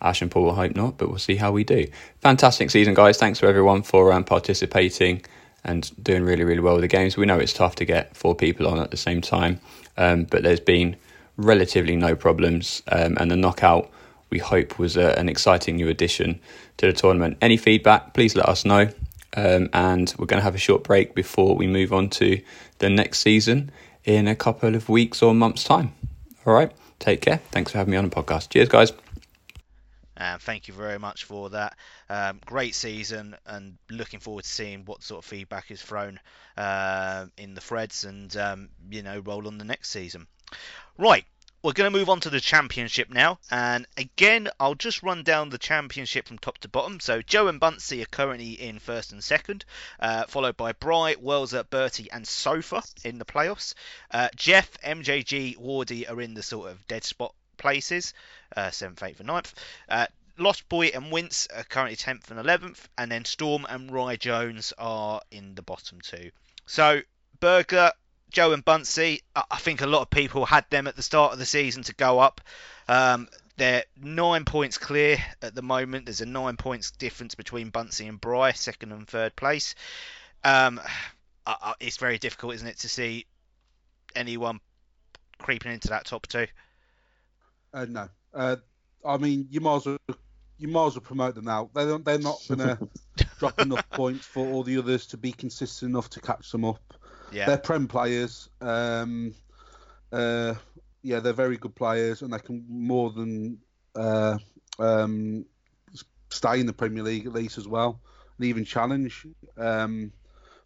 Ash 0.00 0.20
and 0.20 0.30
Paul 0.30 0.44
will 0.44 0.54
hope 0.54 0.76
not, 0.76 0.98
but 0.98 1.08
we'll 1.08 1.18
see 1.18 1.36
how 1.36 1.52
we 1.52 1.64
do. 1.64 1.86
Fantastic 2.20 2.70
season, 2.70 2.94
guys. 2.94 3.16
Thanks 3.16 3.38
for 3.38 3.46
everyone 3.46 3.82
for 3.82 4.12
um, 4.12 4.24
participating 4.24 5.22
and 5.64 5.90
doing 6.02 6.22
really, 6.22 6.44
really 6.44 6.60
well 6.60 6.74
with 6.74 6.82
the 6.82 6.88
games. 6.88 7.16
We 7.16 7.26
know 7.26 7.38
it's 7.38 7.52
tough 7.52 7.76
to 7.76 7.84
get 7.84 8.16
four 8.16 8.34
people 8.34 8.68
on 8.68 8.78
at 8.78 8.90
the 8.90 8.96
same 8.96 9.20
time, 9.20 9.60
um, 9.96 10.24
but 10.24 10.42
there's 10.42 10.60
been 10.60 10.96
relatively 11.36 11.96
no 11.96 12.14
problems. 12.14 12.82
Um, 12.88 13.16
and 13.18 13.30
the 13.30 13.36
knockout, 13.36 13.90
we 14.30 14.38
hope, 14.38 14.78
was 14.78 14.96
uh, 14.96 15.14
an 15.16 15.28
exciting 15.28 15.76
new 15.76 15.88
addition 15.88 16.40
to 16.78 16.86
the 16.86 16.92
tournament. 16.92 17.38
Any 17.40 17.56
feedback, 17.56 18.14
please 18.14 18.34
let 18.34 18.48
us 18.48 18.64
know. 18.64 18.90
Um, 19.36 19.68
and 19.72 20.14
we're 20.18 20.26
going 20.26 20.40
to 20.40 20.44
have 20.44 20.54
a 20.54 20.58
short 20.58 20.82
break 20.82 21.14
before 21.14 21.56
we 21.56 21.66
move 21.66 21.92
on 21.92 22.08
to 22.10 22.40
the 22.78 22.88
next 22.88 23.18
season 23.18 23.70
in 24.04 24.28
a 24.28 24.34
couple 24.34 24.74
of 24.74 24.88
weeks 24.88 25.22
or 25.22 25.34
months' 25.34 25.64
time. 25.64 25.92
All 26.46 26.54
right, 26.54 26.72
take 26.98 27.20
care. 27.20 27.38
Thanks 27.50 27.72
for 27.72 27.78
having 27.78 27.90
me 27.92 27.96
on 27.98 28.08
the 28.08 28.14
podcast. 28.14 28.50
Cheers, 28.50 28.68
guys. 28.68 28.92
And 30.16 30.40
thank 30.40 30.66
you 30.66 30.72
very 30.72 30.98
much 30.98 31.24
for 31.24 31.50
that. 31.50 31.76
Um, 32.08 32.40
great 32.46 32.74
season, 32.74 33.36
and 33.44 33.76
looking 33.90 34.20
forward 34.20 34.44
to 34.44 34.50
seeing 34.50 34.86
what 34.86 35.02
sort 35.02 35.18
of 35.18 35.26
feedback 35.26 35.70
is 35.70 35.82
thrown 35.82 36.18
uh, 36.56 37.26
in 37.36 37.54
the 37.54 37.60
threads, 37.60 38.04
and 38.04 38.34
um, 38.36 38.70
you 38.90 39.02
know, 39.02 39.18
roll 39.18 39.46
on 39.46 39.58
the 39.58 39.64
next 39.64 39.90
season. 39.90 40.26
Right, 40.96 41.26
we're 41.66 41.72
going 41.72 41.92
to 41.92 41.98
move 41.98 42.08
on 42.08 42.20
to 42.20 42.30
the 42.30 42.38
championship 42.38 43.10
now, 43.10 43.40
and 43.50 43.88
again, 43.96 44.48
I'll 44.60 44.76
just 44.76 45.02
run 45.02 45.24
down 45.24 45.48
the 45.48 45.58
championship 45.58 46.28
from 46.28 46.38
top 46.38 46.58
to 46.58 46.68
bottom. 46.68 47.00
So 47.00 47.22
Joe 47.22 47.48
and 47.48 47.60
Bunsey 47.60 48.02
are 48.02 48.06
currently 48.06 48.52
in 48.52 48.78
first 48.78 49.10
and 49.10 49.22
second, 49.22 49.64
uh, 49.98 50.26
followed 50.26 50.56
by 50.56 50.74
Bry, 50.74 51.16
Welser, 51.16 51.68
Bertie, 51.68 52.08
and 52.12 52.24
Sofa 52.24 52.84
in 53.02 53.18
the 53.18 53.24
playoffs. 53.24 53.74
Uh, 54.12 54.28
Jeff, 54.36 54.80
MJG, 54.80 55.56
Wardy 55.56 56.08
are 56.08 56.20
in 56.20 56.34
the 56.34 56.42
sort 56.44 56.70
of 56.70 56.86
dead 56.86 57.02
spot 57.02 57.34
places, 57.56 58.14
uh, 58.56 58.68
7th, 58.68 59.02
8th, 59.02 59.18
and 59.18 59.28
9th. 59.28 59.52
Uh, 59.88 60.06
Lost 60.38 60.68
Boy 60.68 60.92
and 60.94 61.10
Wince 61.10 61.48
are 61.52 61.64
currently 61.64 61.96
10th 61.96 62.30
and 62.30 62.38
11th, 62.38 62.86
and 62.96 63.10
then 63.10 63.24
Storm 63.24 63.66
and 63.68 63.90
Rye 63.90 64.14
Jones 64.14 64.72
are 64.78 65.20
in 65.32 65.56
the 65.56 65.62
bottom 65.62 66.00
two. 66.00 66.30
So, 66.66 67.00
Burger, 67.40 67.90
Joe 68.30 68.52
and 68.52 68.64
Bunsey, 68.64 69.22
I 69.34 69.58
think 69.58 69.80
a 69.80 69.86
lot 69.86 70.02
of 70.02 70.10
people 70.10 70.44
had 70.44 70.64
them 70.70 70.86
at 70.86 70.96
the 70.96 71.02
start 71.02 71.32
of 71.32 71.38
the 71.38 71.46
season 71.46 71.82
to 71.84 71.94
go 71.94 72.18
up. 72.18 72.40
Um, 72.88 73.28
they're 73.56 73.84
nine 74.00 74.44
points 74.44 74.78
clear 74.78 75.18
at 75.40 75.54
the 75.54 75.62
moment. 75.62 76.06
There's 76.06 76.20
a 76.20 76.26
nine 76.26 76.56
points 76.56 76.90
difference 76.90 77.34
between 77.34 77.70
Bunsey 77.70 78.08
and 78.08 78.20
Bry, 78.20 78.52
second 78.52 78.92
and 78.92 79.08
third 79.08 79.34
place. 79.36 79.74
Um, 80.44 80.80
I- 81.46 81.56
I- 81.62 81.74
it's 81.80 81.96
very 81.96 82.18
difficult, 82.18 82.54
isn't 82.56 82.68
it, 82.68 82.78
to 82.80 82.88
see 82.88 83.26
anyone 84.14 84.60
creeping 85.38 85.72
into 85.72 85.88
that 85.88 86.04
top 86.06 86.26
two? 86.26 86.46
Uh, 87.72 87.86
no. 87.88 88.08
Uh, 88.34 88.56
I 89.04 89.16
mean, 89.16 89.48
you 89.50 89.60
might 89.60 89.76
as 89.76 89.86
well 89.86 89.98
you 90.58 90.68
might 90.68 90.86
as 90.86 90.94
well 90.94 91.02
promote 91.02 91.34
them 91.34 91.44
now. 91.44 91.68
They 91.74 91.84
don't, 91.84 92.04
they're 92.04 92.18
not 92.18 92.40
going 92.48 92.60
to 93.16 93.26
drop 93.38 93.60
enough 93.60 93.88
points 93.90 94.24
for 94.24 94.46
all 94.46 94.62
the 94.62 94.78
others 94.78 95.06
to 95.08 95.16
be 95.18 95.32
consistent 95.32 95.90
enough 95.90 96.08
to 96.10 96.20
catch 96.20 96.50
them 96.50 96.64
up. 96.64 96.94
Yeah. 97.32 97.46
They're 97.46 97.58
prem 97.58 97.88
players. 97.88 98.48
Um, 98.60 99.34
uh, 100.12 100.54
yeah, 101.02 101.20
they're 101.20 101.32
very 101.32 101.56
good 101.56 101.74
players, 101.74 102.22
and 102.22 102.32
they 102.32 102.38
can 102.38 102.64
more 102.68 103.10
than 103.10 103.58
uh, 103.94 104.38
um, 104.78 105.44
stay 106.30 106.60
in 106.60 106.66
the 106.66 106.72
Premier 106.72 107.02
League 107.02 107.26
at 107.26 107.32
least 107.32 107.58
as 107.58 107.68
well, 107.68 108.00
and 108.38 108.46
even 108.46 108.64
challenge. 108.64 109.26
Um, 109.56 110.12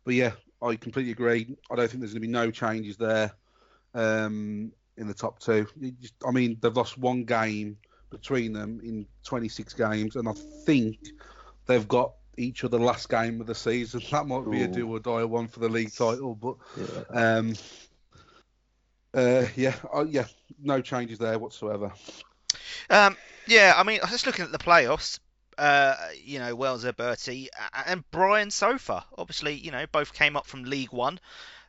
but 0.05 0.15
yeah, 0.15 0.33
I 0.63 0.77
completely 0.77 1.13
agree. 1.13 1.57
I 1.71 1.77
don't 1.77 1.89
think 1.89 2.01
there's 2.01 2.13
going 2.13 2.23
to 2.23 2.27
be 2.27 2.33
no 2.33 2.51
changes 2.51 2.97
there 2.97 3.33
um, 3.95 4.73
in 4.97 5.07
the 5.07 5.15
top 5.15 5.41
two. 5.41 5.67
Just, 6.01 6.15
I 6.27 6.31
mean, 6.31 6.59
they've 6.61 6.77
lost 6.77 6.99
one 6.99 7.25
game 7.25 7.79
between 8.11 8.53
them 8.53 8.81
in 8.83 9.07
26 9.25 9.75
games, 9.75 10.17
and 10.17 10.29
I 10.29 10.33
think 10.65 10.99
they've 11.67 11.87
got 11.87 12.13
each 12.41 12.65
other 12.65 12.79
last 12.79 13.09
game 13.09 13.41
of 13.41 13.47
the 13.47 13.55
season. 13.55 14.03
That 14.11 14.27
might 14.27 14.51
be 14.51 14.63
a 14.63 14.69
do 14.69 14.89
or 14.89 14.99
die 14.99 15.25
one 15.25 15.49
for 15.49 15.61
the 15.61 15.69
league 15.69 15.93
title, 15.93 16.35
but 16.35 16.57
yeah, 16.77 17.37
um, 17.37 17.55
uh, 19.15 19.47
yeah, 19.57 19.75
uh, 19.95 20.05
yeah, 20.09 20.27
no 20.63 20.81
changes 20.81 21.19
there 21.19 21.39
whatsoever. 21.39 21.93
Um, 22.89 23.17
yeah, 23.47 23.75
I 23.77 23.83
mean, 23.83 24.01
just 24.09 24.27
looking 24.27 24.45
at 24.45 24.53
the 24.53 24.59
playoffs. 24.59 25.19
Uh, 25.59 25.95
you 26.25 26.39
know, 26.39 26.57
Welser 26.57 26.97
Bertie 26.97 27.51
and 27.87 28.03
Brian 28.11 28.51
Sofa. 28.51 29.05
Obviously, 29.19 29.55
you 29.55 29.71
know, 29.71 29.85
both 29.93 30.15
came 30.15 30.35
up 30.35 30.47
from 30.47 30.65
League 30.65 30.93
One. 30.93 31.21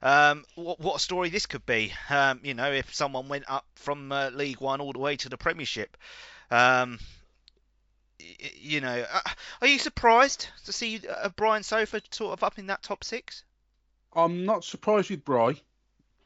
Um, 0.01 0.45
what, 0.55 0.79
what 0.79 0.95
a 0.95 0.99
story 0.99 1.29
this 1.29 1.45
could 1.45 1.65
be. 1.65 1.93
Um, 2.09 2.39
you 2.43 2.53
know, 2.53 2.71
if 2.71 2.93
someone 2.95 3.27
went 3.27 3.45
up 3.49 3.65
from 3.75 4.11
uh, 4.11 4.29
League 4.29 4.61
One 4.61 4.79
all 4.79 4.93
the 4.93 4.99
way 4.99 5.17
to 5.17 5.29
the 5.29 5.37
Premiership. 5.37 5.97
Um, 6.49 6.99
you 8.59 8.81
know, 8.81 9.05
uh, 9.11 9.19
are 9.61 9.67
you 9.67 9.79
surprised 9.79 10.47
to 10.65 10.73
see 10.73 11.01
uh, 11.07 11.29
Brian 11.35 11.63
Sofa 11.63 12.01
sort 12.11 12.33
of 12.33 12.43
up 12.43 12.59
in 12.59 12.67
that 12.67 12.83
top 12.83 13.03
six? 13.03 13.43
I'm 14.13 14.45
not 14.45 14.63
surprised 14.63 15.09
with 15.09 15.23
Bry, 15.23 15.55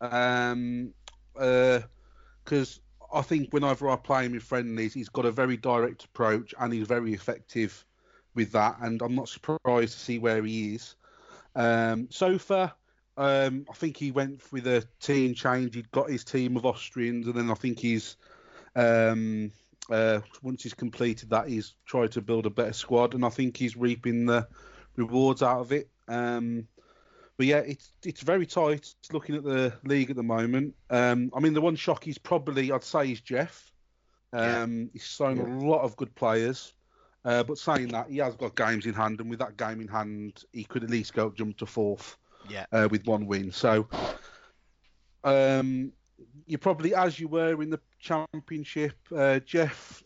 um, 0.01 0.93
because 1.33 2.79
I 3.13 3.21
think 3.21 3.53
whenever 3.53 3.89
I 3.89 3.95
play 3.95 4.25
him 4.25 4.33
in 4.33 4.39
friendlies, 4.39 4.93
he's 4.93 5.09
got 5.09 5.25
a 5.25 5.31
very 5.31 5.57
direct 5.57 6.05
approach 6.05 6.53
and 6.59 6.73
he's 6.73 6.87
very 6.87 7.13
effective 7.13 7.85
with 8.33 8.51
that. 8.53 8.77
And 8.81 9.01
I'm 9.01 9.15
not 9.15 9.29
surprised 9.29 9.93
to 9.93 9.99
see 9.99 10.19
where 10.19 10.43
he 10.43 10.75
is. 10.75 10.95
Um, 11.55 12.07
Sofa, 12.09 12.75
um, 13.17 13.65
I 13.69 13.73
think 13.73 13.97
he 13.97 14.11
went 14.11 14.41
with 14.51 14.67
a 14.67 14.83
team 14.99 15.33
change. 15.33 15.75
He'd 15.75 15.91
got 15.91 16.09
his 16.09 16.23
team 16.23 16.57
of 16.57 16.65
Austrians, 16.65 17.27
and 17.27 17.35
then 17.35 17.49
I 17.49 17.53
think 17.53 17.79
he's 17.79 18.17
um, 18.75 19.51
uh, 19.89 20.21
once 20.41 20.63
he's 20.63 20.73
completed 20.73 21.29
that, 21.29 21.47
he's 21.47 21.75
tried 21.85 22.11
to 22.13 22.21
build 22.21 22.45
a 22.45 22.49
better 22.49 22.73
squad, 22.73 23.13
and 23.13 23.25
I 23.25 23.29
think 23.29 23.57
he's 23.57 23.77
reaping 23.77 24.25
the 24.25 24.47
rewards 24.95 25.43
out 25.43 25.59
of 25.59 25.71
it. 25.71 25.89
Um, 26.07 26.67
but 27.37 27.47
yeah, 27.47 27.59
it's 27.59 27.91
it's 28.03 28.21
very 28.21 28.45
tight. 28.45 28.93
Looking 29.11 29.35
at 29.35 29.43
the 29.43 29.73
league 29.83 30.09
at 30.09 30.15
the 30.15 30.23
moment. 30.23 30.73
Um, 30.89 31.31
I 31.35 31.39
mean, 31.39 31.53
the 31.53 31.61
one 31.61 31.75
shock 31.75 32.07
is 32.07 32.17
probably 32.17 32.71
I'd 32.71 32.83
say 32.83 33.11
is 33.11 33.21
Jeff. 33.21 33.71
Um, 34.33 34.79
yeah. 34.79 34.85
He's 34.93 35.03
shown 35.03 35.37
yeah. 35.37 35.43
a 35.43 35.51
lot 35.67 35.81
of 35.81 35.95
good 35.97 36.13
players. 36.15 36.73
Uh, 37.23 37.43
but 37.43 37.57
saying 37.57 37.87
that, 37.87 38.07
he 38.09 38.17
has 38.17 38.35
got 38.35 38.55
games 38.55 38.85
in 38.85 38.93
hand, 38.93 39.19
and 39.19 39.29
with 39.29 39.39
that 39.39 39.57
game 39.57 39.81
in 39.81 39.87
hand, 39.87 40.43
he 40.53 40.63
could 40.63 40.83
at 40.83 40.91
least 40.91 41.13
go 41.13 41.31
jump 41.31 41.57
to 41.57 41.65
fourth. 41.65 42.17
Yeah. 42.47 42.65
Uh, 42.71 42.87
with 42.91 43.07
one 43.07 43.25
win, 43.25 43.51
so 43.51 43.87
um, 45.23 45.91
you're 46.45 46.59
probably 46.59 46.93
as 46.93 47.19
you 47.19 47.27
were 47.27 47.61
in 47.61 47.69
the 47.69 47.79
championship. 47.99 48.95
Uh, 49.15 49.39
Jeff, 49.39 50.03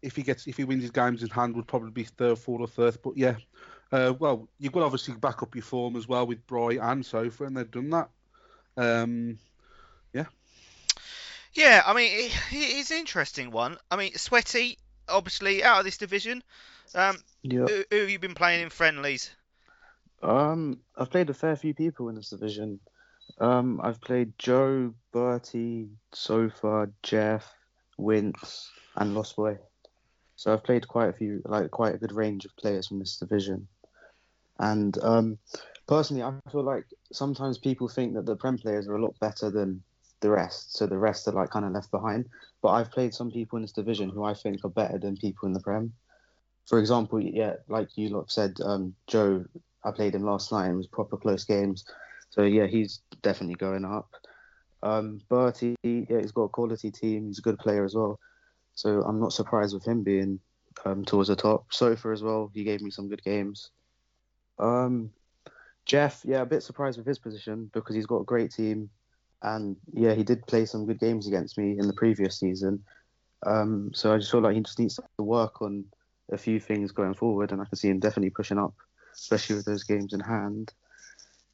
if 0.00 0.16
he 0.16 0.22
gets 0.22 0.46
if 0.46 0.56
he 0.56 0.64
wins 0.64 0.82
his 0.82 0.90
games 0.90 1.22
in 1.22 1.28
hand, 1.28 1.56
would 1.56 1.66
probably 1.66 1.90
be 1.90 2.04
third, 2.04 2.38
fourth, 2.38 2.60
or 2.60 2.66
third. 2.66 2.98
But 3.02 3.16
yeah, 3.16 3.36
uh, 3.90 4.14
well, 4.18 4.48
you've 4.58 4.72
got 4.72 4.80
to 4.80 4.86
obviously 4.86 5.14
back 5.14 5.42
up 5.42 5.54
your 5.54 5.62
form 5.62 5.96
as 5.96 6.08
well 6.08 6.26
with 6.26 6.46
Bry 6.46 6.78
and 6.80 7.04
Sofa, 7.04 7.44
and 7.44 7.56
they've 7.56 7.70
done 7.70 7.90
that. 7.90 8.08
Um, 8.76 9.38
yeah. 10.12 10.26
Yeah, 11.52 11.82
I 11.84 11.92
mean, 11.92 12.10
it, 12.12 12.32
it's 12.50 12.90
an 12.90 12.98
interesting 12.98 13.50
one. 13.50 13.76
I 13.90 13.96
mean, 13.96 14.14
Sweaty, 14.14 14.78
obviously 15.08 15.62
out 15.62 15.80
of 15.80 15.84
this 15.84 15.98
division. 15.98 16.42
Um, 16.94 17.18
yeah. 17.42 17.66
who, 17.66 17.84
who, 17.90 18.00
have 18.00 18.10
you 18.10 18.18
been 18.18 18.34
playing 18.34 18.62
in 18.62 18.70
friendlies? 18.70 19.30
Um, 20.22 20.80
I've 20.96 21.10
played 21.10 21.30
a 21.30 21.34
fair 21.34 21.56
few 21.56 21.74
people 21.74 22.08
in 22.08 22.14
this 22.14 22.30
division. 22.30 22.80
Um, 23.38 23.80
I've 23.82 24.00
played 24.00 24.38
Joe, 24.38 24.94
Bertie, 25.12 25.88
Sofa, 26.12 26.90
Jeff, 27.02 27.52
Wince, 27.98 28.70
and 28.96 29.14
Lost 29.14 29.36
Boy. 29.36 29.58
So 30.36 30.52
I've 30.52 30.64
played 30.64 30.88
quite 30.88 31.08
a 31.08 31.12
few, 31.12 31.42
like 31.44 31.70
quite 31.70 31.94
a 31.94 31.98
good 31.98 32.12
range 32.12 32.44
of 32.44 32.56
players 32.56 32.88
from 32.88 32.98
this 32.98 33.16
division. 33.16 33.68
And 34.58 34.96
um, 35.02 35.38
personally, 35.86 36.22
I 36.22 36.32
feel 36.50 36.64
like 36.64 36.84
sometimes 37.12 37.58
people 37.58 37.88
think 37.88 38.14
that 38.14 38.26
the 38.26 38.36
Prem 38.36 38.58
players 38.58 38.88
are 38.88 38.96
a 38.96 39.02
lot 39.02 39.18
better 39.20 39.50
than 39.50 39.82
the 40.20 40.30
rest, 40.30 40.76
so 40.76 40.86
the 40.86 40.98
rest 40.98 41.26
are 41.28 41.32
like 41.32 41.50
kind 41.50 41.64
of 41.64 41.72
left 41.72 41.90
behind. 41.90 42.28
But 42.62 42.70
I've 42.70 42.90
played 42.90 43.14
some 43.14 43.30
people 43.30 43.56
in 43.56 43.62
this 43.62 43.72
division 43.72 44.08
who 44.08 44.24
I 44.24 44.34
think 44.34 44.64
are 44.64 44.70
better 44.70 44.98
than 44.98 45.16
people 45.16 45.46
in 45.46 45.52
the 45.52 45.60
Prem. 45.60 45.92
For 46.66 46.78
example, 46.78 47.20
yeah, 47.20 47.54
like 47.68 47.96
you 47.96 48.10
lot 48.10 48.30
said, 48.30 48.56
um, 48.64 48.94
Joe, 49.08 49.44
I 49.84 49.90
played 49.90 50.14
him 50.14 50.22
last 50.22 50.52
night 50.52 50.70
it 50.70 50.76
was 50.76 50.86
proper 50.86 51.16
close 51.16 51.44
games. 51.44 51.84
So 52.32 52.42
yeah, 52.42 52.66
he's 52.66 53.02
definitely 53.22 53.56
going 53.56 53.84
up. 53.84 54.08
Um, 54.82 55.20
Bertie, 55.28 55.76
yeah, 55.84 56.20
he's 56.20 56.32
got 56.32 56.44
a 56.44 56.48
quality 56.48 56.90
team. 56.90 57.26
He's 57.26 57.38
a 57.38 57.42
good 57.42 57.58
player 57.58 57.84
as 57.84 57.94
well. 57.94 58.18
So 58.74 59.02
I'm 59.02 59.20
not 59.20 59.32
surprised 59.32 59.74
with 59.74 59.84
him 59.84 60.02
being 60.02 60.40
um, 60.84 61.04
towards 61.04 61.28
the 61.28 61.36
top. 61.36 61.66
Sofa 61.70 62.08
as 62.08 62.22
well. 62.22 62.50
He 62.54 62.64
gave 62.64 62.80
me 62.80 62.90
some 62.90 63.08
good 63.08 63.22
games. 63.22 63.70
Um, 64.58 65.10
Jeff, 65.84 66.22
yeah, 66.24 66.40
a 66.40 66.46
bit 66.46 66.62
surprised 66.62 66.96
with 66.96 67.06
his 67.06 67.18
position 67.18 67.70
because 67.74 67.94
he's 67.94 68.06
got 68.06 68.20
a 68.20 68.24
great 68.24 68.50
team, 68.50 68.88
and 69.42 69.76
yeah, 69.92 70.14
he 70.14 70.22
did 70.22 70.46
play 70.46 70.64
some 70.64 70.86
good 70.86 71.00
games 71.00 71.26
against 71.26 71.58
me 71.58 71.76
in 71.78 71.86
the 71.86 71.94
previous 71.94 72.38
season. 72.38 72.82
Um, 73.44 73.90
so 73.92 74.14
I 74.14 74.18
just 74.18 74.30
feel 74.30 74.40
like 74.40 74.54
he 74.54 74.62
just 74.62 74.78
needs 74.78 74.96
to 74.96 75.24
work 75.24 75.60
on 75.60 75.84
a 76.30 76.38
few 76.38 76.60
things 76.60 76.92
going 76.92 77.14
forward, 77.14 77.52
and 77.52 77.60
I 77.60 77.64
can 77.64 77.76
see 77.76 77.88
him 77.88 77.98
definitely 77.98 78.30
pushing 78.30 78.58
up, 78.58 78.74
especially 79.12 79.56
with 79.56 79.64
those 79.64 79.84
games 79.84 80.12
in 80.12 80.20
hand. 80.20 80.72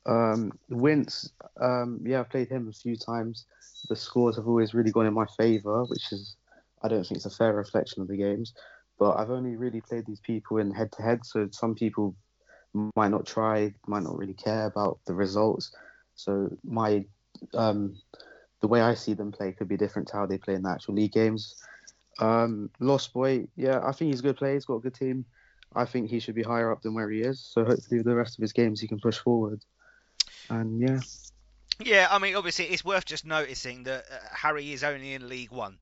Um, 0.09 0.53
Wince, 0.71 1.31
um, 1.61 2.01
yeah, 2.05 2.21
I've 2.21 2.31
played 2.31 2.49
him 2.49 2.69
a 2.69 2.73
few 2.73 2.97
times. 2.97 3.45
The 3.89 3.97
scores 3.97 4.37
have 4.37 4.49
always 4.49 4.75
really 4.75 4.91
gone 4.91 5.07
in 5.07 5.15
my 5.15 5.27
favour, 5.37 5.85
which 5.85 6.13
is, 6.13 6.37
I 6.83 6.89
don't 6.89 7.05
think 7.05 7.17
it's 7.17 7.27
a 7.27 7.31
fair 7.31 7.53
reflection 7.53 8.03
of 8.03 8.09
the 8.09 8.17
games. 8.17 8.55
But 8.99 9.19
I've 9.19 9.31
only 9.31 9.57
really 9.57 9.81
played 9.81 10.07
these 10.07 10.21
people 10.21 10.59
in 10.59 10.73
head 10.73 10.91
to 10.93 11.03
head, 11.03 11.21
so 11.25 11.49
some 11.53 11.75
people 11.75 12.17
might 12.97 13.11
not 13.11 13.27
try, 13.27 13.73
might 13.87 14.03
not 14.03 14.19
really 14.19 14.35
care 14.35 14.67
about 14.67 14.99
the 15.07 15.15
results. 15.15 15.71
So 16.15 16.51
my 16.65 17.05
um, 17.55 17.95
the 18.61 18.69
way 18.69 18.81
I 18.81 18.95
see 18.95 19.15
them 19.15 19.31
play 19.31 19.53
could 19.53 19.69
be 19.69 19.77
different 19.77 20.09
to 20.09 20.17
how 20.17 20.27
they 20.27 20.39
play 20.39 20.55
in 20.55 20.63
the 20.63 20.71
actual 20.71 20.95
league 20.95 21.13
games. 21.13 21.55
Um, 22.19 22.71
Lost 22.81 23.13
Boy, 23.13 23.47
yeah, 23.57 23.81
I 23.85 23.93
think 23.93 24.11
he's 24.11 24.21
a 24.21 24.25
good 24.25 24.37
player. 24.37 24.55
He's 24.55 24.65
got 24.65 24.77
a 24.77 24.81
good 24.81 24.95
team. 24.95 25.25
I 25.77 25.85
think 25.85 26.11
he 26.11 26.19
should 26.19 26.35
be 26.35 26.43
higher 26.43 26.73
up 26.73 26.83
than 26.83 26.95
where 26.95 27.11
he 27.11 27.21
is. 27.21 27.41
So 27.41 27.65
hopefully, 27.65 28.03
the 28.03 28.17
rest 28.17 28.37
of 28.39 28.43
his 28.43 28.53
games 28.53 28.81
he 28.81 28.89
can 28.89 28.99
push 28.99 29.19
forward. 29.19 29.63
And 30.51 30.81
yeah. 30.81 31.01
Yeah, 31.81 32.09
I 32.11 32.19
mean, 32.19 32.35
obviously, 32.35 32.67
it's 32.67 32.85
worth 32.85 33.05
just 33.05 33.25
noticing 33.25 33.85
that 33.85 34.05
uh, 34.11 34.17
Harry 34.33 34.73
is 34.73 34.83
only 34.83 35.15
in 35.15 35.29
League 35.29 35.53
One. 35.53 35.79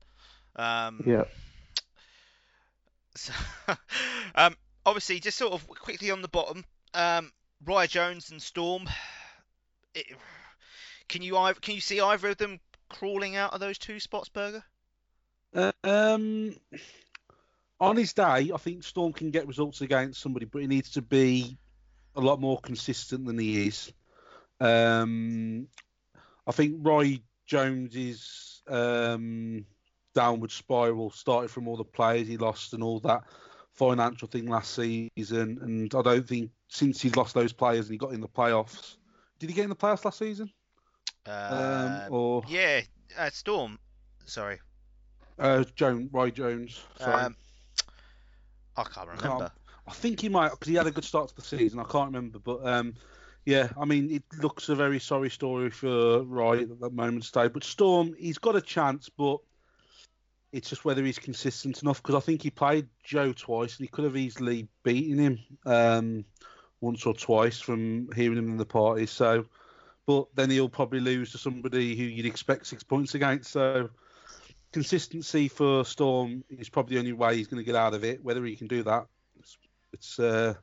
Um, 0.55 1.03
yeah. 1.05 1.23
So, 3.15 3.33
um, 4.35 4.55
obviously, 4.85 5.19
just 5.19 5.37
sort 5.37 5.53
of 5.53 5.67
quickly 5.67 6.11
on 6.11 6.21
the 6.21 6.27
bottom, 6.27 6.63
um, 6.93 7.31
Rye 7.65 7.87
Jones 7.87 8.29
and 8.29 8.41
Storm. 8.41 8.87
It, 9.95 10.05
can 11.09 11.21
you 11.21 11.33
can 11.61 11.75
you 11.75 11.81
see 11.81 11.99
either 11.99 12.29
of 12.29 12.37
them 12.37 12.59
crawling 12.89 13.35
out 13.35 13.53
of 13.53 13.59
those 13.59 13.77
two 13.77 13.99
spots, 13.99 14.29
Berger? 14.29 14.63
Uh, 15.53 15.71
um, 15.83 16.55
on 17.79 17.95
his 17.95 18.13
day, 18.13 18.51
I 18.53 18.57
think 18.57 18.83
Storm 18.83 19.13
can 19.13 19.31
get 19.31 19.47
results 19.47 19.81
against 19.81 20.21
somebody, 20.21 20.45
but 20.45 20.61
he 20.61 20.67
needs 20.67 20.91
to 20.91 21.01
be 21.01 21.57
a 22.15 22.21
lot 22.21 22.39
more 22.39 22.59
consistent 22.59 23.25
than 23.25 23.39
he 23.39 23.67
is. 23.67 23.91
Um, 24.59 25.67
I 26.45 26.51
think 26.51 26.75
Roy 26.79 27.19
Jones's 27.45 28.61
um, 28.67 29.65
downward 30.13 30.51
spiral 30.51 31.11
started 31.11 31.49
from 31.51 31.67
all 31.67 31.77
the 31.77 31.83
players 31.83 32.27
he 32.27 32.37
lost 32.37 32.73
and 32.73 32.83
all 32.83 32.99
that 33.01 33.21
financial 33.73 34.27
thing 34.27 34.47
last 34.47 34.73
season, 34.73 35.59
and 35.61 35.93
I 35.93 36.01
don't 36.01 36.27
think 36.27 36.51
since 36.67 37.01
he's 37.01 37.15
lost 37.15 37.33
those 37.33 37.53
players 37.53 37.85
and 37.85 37.93
he 37.93 37.97
got 37.97 38.13
in 38.13 38.21
the 38.21 38.27
playoffs. 38.27 38.97
Did 39.39 39.49
he 39.49 39.55
get 39.55 39.63
in 39.63 39.69
the 39.69 39.75
playoffs 39.75 40.03
last 40.03 40.19
season? 40.19 40.51
Uh, 41.25 42.05
um, 42.07 42.13
or 42.13 42.43
yeah, 42.47 42.81
uh, 43.17 43.29
Storm. 43.29 43.77
Sorry. 44.25 44.59
Uh, 45.37 45.63
Jones, 45.75 46.09
Roy 46.11 46.31
Jones. 46.31 46.81
Sorry. 46.99 47.23
Um, 47.23 47.35
I 48.75 48.83
can't 48.83 49.07
remember. 49.07 49.27
I, 49.27 49.39
can't, 49.39 49.51
I 49.87 49.93
think 49.93 50.21
he 50.21 50.29
might 50.29 50.49
because 50.49 50.67
he 50.67 50.75
had 50.75 50.87
a 50.87 50.91
good 50.91 51.03
start 51.03 51.29
to 51.29 51.35
the 51.35 51.41
season. 51.41 51.79
I 51.79 51.83
can't 51.83 52.07
remember, 52.07 52.39
but 52.39 52.65
um, 52.65 52.95
yeah, 53.47 53.69
I 53.79 53.85
mean, 53.85 54.11
it 54.11 54.23
looks 54.43 54.67
a 54.67 54.75
very 54.75 54.99
sorry 54.99 55.29
story 55.29 55.69
for 55.69 56.21
Roy 56.23 56.63
at 56.63 56.81
that 56.81 56.91
moment 56.91 57.23
stage. 57.23 57.53
But 57.53 57.63
Storm, 57.63 58.13
he's 58.19 58.37
got 58.37 58.57
a 58.57 58.61
chance, 58.61 59.07
but 59.07 59.37
it's 60.51 60.69
just 60.69 60.83
whether 60.83 61.01
he's 61.01 61.17
consistent 61.17 61.81
enough 61.81 62.03
because 62.03 62.15
I 62.15 62.19
think 62.19 62.41
he 62.41 62.49
played 62.49 62.89
Joe 63.05 63.31
twice 63.31 63.77
and 63.77 63.85
he 63.85 63.87
could 63.87 64.03
have 64.03 64.17
easily 64.17 64.67
beaten 64.83 65.17
him 65.17 65.39
um, 65.65 66.25
once 66.81 67.05
or 67.05 67.13
twice 67.13 67.61
from 67.61 68.09
hearing 68.17 68.37
him 68.37 68.49
in 68.49 68.57
the 68.57 68.65
party. 68.65 69.05
So, 69.05 69.45
but 70.05 70.27
then 70.35 70.49
he'll 70.49 70.67
probably 70.67 70.99
lose 70.99 71.31
to 71.31 71.37
somebody 71.37 71.95
who 71.95 72.03
you'd 72.03 72.25
expect 72.25 72.67
six 72.67 72.83
points 72.83 73.15
against. 73.15 73.51
So, 73.51 73.89
consistency 74.73 75.47
for 75.47 75.85
Storm 75.85 76.43
is 76.49 76.67
probably 76.67 76.95
the 76.95 76.99
only 76.99 77.13
way 77.13 77.37
he's 77.37 77.47
going 77.47 77.63
to 77.63 77.65
get 77.65 77.75
out 77.75 77.93
of 77.93 78.03
it. 78.03 78.21
Whether 78.21 78.43
he 78.43 78.57
can 78.57 78.67
do 78.67 78.83
that, 78.83 79.07
it's, 79.39 79.57
it's 79.93 80.19
uh, 80.19 80.55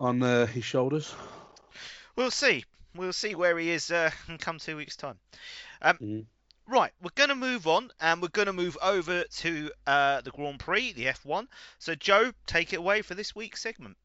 on 0.00 0.22
uh, 0.22 0.46
his 0.46 0.64
shoulders. 0.64 1.14
We'll 2.16 2.30
see. 2.30 2.64
We'll 2.96 3.12
see 3.12 3.34
where 3.34 3.56
he 3.58 3.70
is 3.70 3.90
uh, 3.90 4.10
in 4.28 4.38
come 4.38 4.58
two 4.58 4.76
weeks' 4.76 4.96
time. 4.96 5.18
Um, 5.82 5.98
Mhm. 5.98 6.24
Right, 6.66 6.92
we're 7.02 7.10
going 7.16 7.30
to 7.30 7.34
move 7.34 7.66
on 7.66 7.90
and 8.00 8.22
we're 8.22 8.28
going 8.28 8.46
to 8.46 8.52
move 8.52 8.78
over 8.80 9.24
to 9.24 9.72
uh, 9.88 10.20
the 10.20 10.30
Grand 10.30 10.60
Prix, 10.60 10.92
the 10.92 11.06
F1. 11.06 11.48
So, 11.80 11.96
Joe, 11.96 12.30
take 12.46 12.72
it 12.72 12.76
away 12.76 13.02
for 13.02 13.16
this 13.16 13.34
week's 13.34 13.60
segment. 13.60 13.96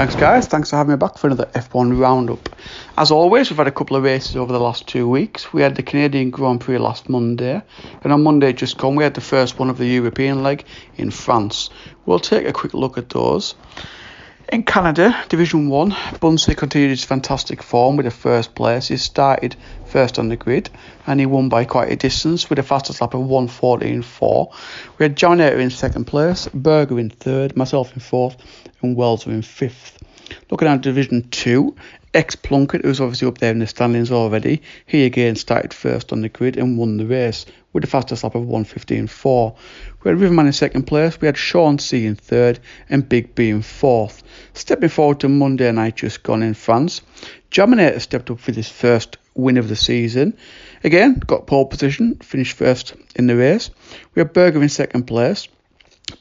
Thanks, 0.00 0.16
guys. 0.16 0.46
Thanks 0.46 0.70
for 0.70 0.76
having 0.76 0.92
me 0.92 0.96
back 0.96 1.18
for 1.18 1.26
another 1.26 1.44
F1 1.52 2.00
roundup. 2.00 2.48
As 2.96 3.10
always, 3.10 3.50
we've 3.50 3.58
had 3.58 3.66
a 3.66 3.70
couple 3.70 3.98
of 3.98 4.02
races 4.02 4.34
over 4.34 4.50
the 4.50 4.58
last 4.58 4.86
two 4.86 5.06
weeks. 5.06 5.52
We 5.52 5.60
had 5.60 5.76
the 5.76 5.82
Canadian 5.82 6.30
Grand 6.30 6.62
Prix 6.62 6.78
last 6.78 7.10
Monday, 7.10 7.60
and 8.02 8.10
on 8.10 8.22
Monday 8.22 8.54
just 8.54 8.78
gone, 8.78 8.96
we 8.96 9.04
had 9.04 9.12
the 9.12 9.20
first 9.20 9.58
one 9.58 9.68
of 9.68 9.76
the 9.76 9.84
European 9.84 10.42
leg 10.42 10.64
in 10.96 11.10
France. 11.10 11.68
We'll 12.06 12.18
take 12.18 12.46
a 12.46 12.52
quick 12.54 12.72
look 12.72 12.96
at 12.96 13.10
those. 13.10 13.54
In 14.52 14.64
Canada, 14.64 15.16
Division 15.28 15.68
1, 15.68 15.90
Bunsey 16.18 16.56
continued 16.56 16.90
his 16.90 17.04
fantastic 17.04 17.62
form 17.62 17.96
with 17.96 18.06
a 18.06 18.10
first 18.10 18.56
place. 18.56 18.88
He 18.88 18.96
started 18.96 19.54
first 19.86 20.18
on 20.18 20.28
the 20.28 20.34
grid 20.34 20.70
and 21.06 21.20
he 21.20 21.26
won 21.26 21.48
by 21.48 21.64
quite 21.64 21.92
a 21.92 21.94
distance 21.94 22.50
with 22.50 22.58
a 22.58 22.64
fastest 22.64 23.00
lap 23.00 23.14
of 23.14 23.20
114.4. 23.20 24.52
We 24.98 25.04
had 25.04 25.14
Jaminator 25.14 25.60
in 25.60 25.70
second 25.70 26.06
place, 26.06 26.48
Berger 26.52 26.98
in 26.98 27.10
third, 27.10 27.56
myself 27.56 27.92
in 27.94 28.00
fourth, 28.00 28.36
and 28.82 28.96
Welser 28.96 29.28
in 29.28 29.42
fifth. 29.42 30.02
Looking 30.50 30.66
at 30.66 30.80
Division 30.80 31.28
2, 31.30 31.76
ex 32.12 32.34
Plunkett, 32.34 32.84
who's 32.84 33.00
obviously 33.00 33.28
up 33.28 33.38
there 33.38 33.52
in 33.52 33.60
the 33.60 33.66
standings 33.66 34.10
already, 34.10 34.62
he 34.86 35.04
again 35.04 35.36
started 35.36 35.72
first 35.72 36.12
on 36.12 36.22
the 36.22 36.28
grid 36.28 36.56
and 36.56 36.76
won 36.76 36.96
the 36.96 37.06
race 37.06 37.46
with 37.72 37.84
a 37.84 37.86
fastest 37.86 38.24
lap 38.24 38.34
of 38.34 38.42
115.4. 38.42 39.56
We 40.02 40.08
had 40.08 40.20
Riverman 40.20 40.46
in 40.46 40.52
second 40.52 40.84
place, 40.84 41.20
we 41.20 41.26
had 41.26 41.36
Sean 41.36 41.78
C 41.78 42.06
in 42.06 42.16
third, 42.16 42.58
and 42.88 43.08
Big 43.08 43.34
B 43.34 43.50
in 43.50 43.62
fourth. 43.62 44.22
Stepping 44.54 44.88
forward 44.88 45.20
to 45.20 45.28
Monday 45.28 45.70
night 45.70 45.96
just 45.96 46.22
gone 46.22 46.42
in 46.42 46.54
France, 46.54 47.02
Jaminator 47.50 48.00
stepped 48.00 48.30
up 48.30 48.40
for 48.40 48.52
his 48.52 48.68
first 48.68 49.16
win 49.34 49.56
of 49.56 49.68
the 49.68 49.76
season. 49.76 50.36
Again, 50.82 51.22
got 51.26 51.46
pole 51.46 51.66
position, 51.66 52.16
finished 52.16 52.56
first 52.56 52.94
in 53.14 53.26
the 53.26 53.36
race. 53.36 53.70
We 54.14 54.20
had 54.20 54.32
Berger 54.32 54.62
in 54.62 54.68
second 54.68 55.04
place. 55.04 55.46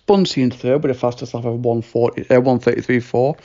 Bunsey 0.08 0.42
in 0.42 0.52
third 0.52 0.84
with 0.84 0.92
a 0.92 1.00
fastest 1.00 1.34
lap 1.34 1.46
of 1.46 1.64
140, 1.64 2.22
uh, 2.24 2.42
133.4. 2.42 3.38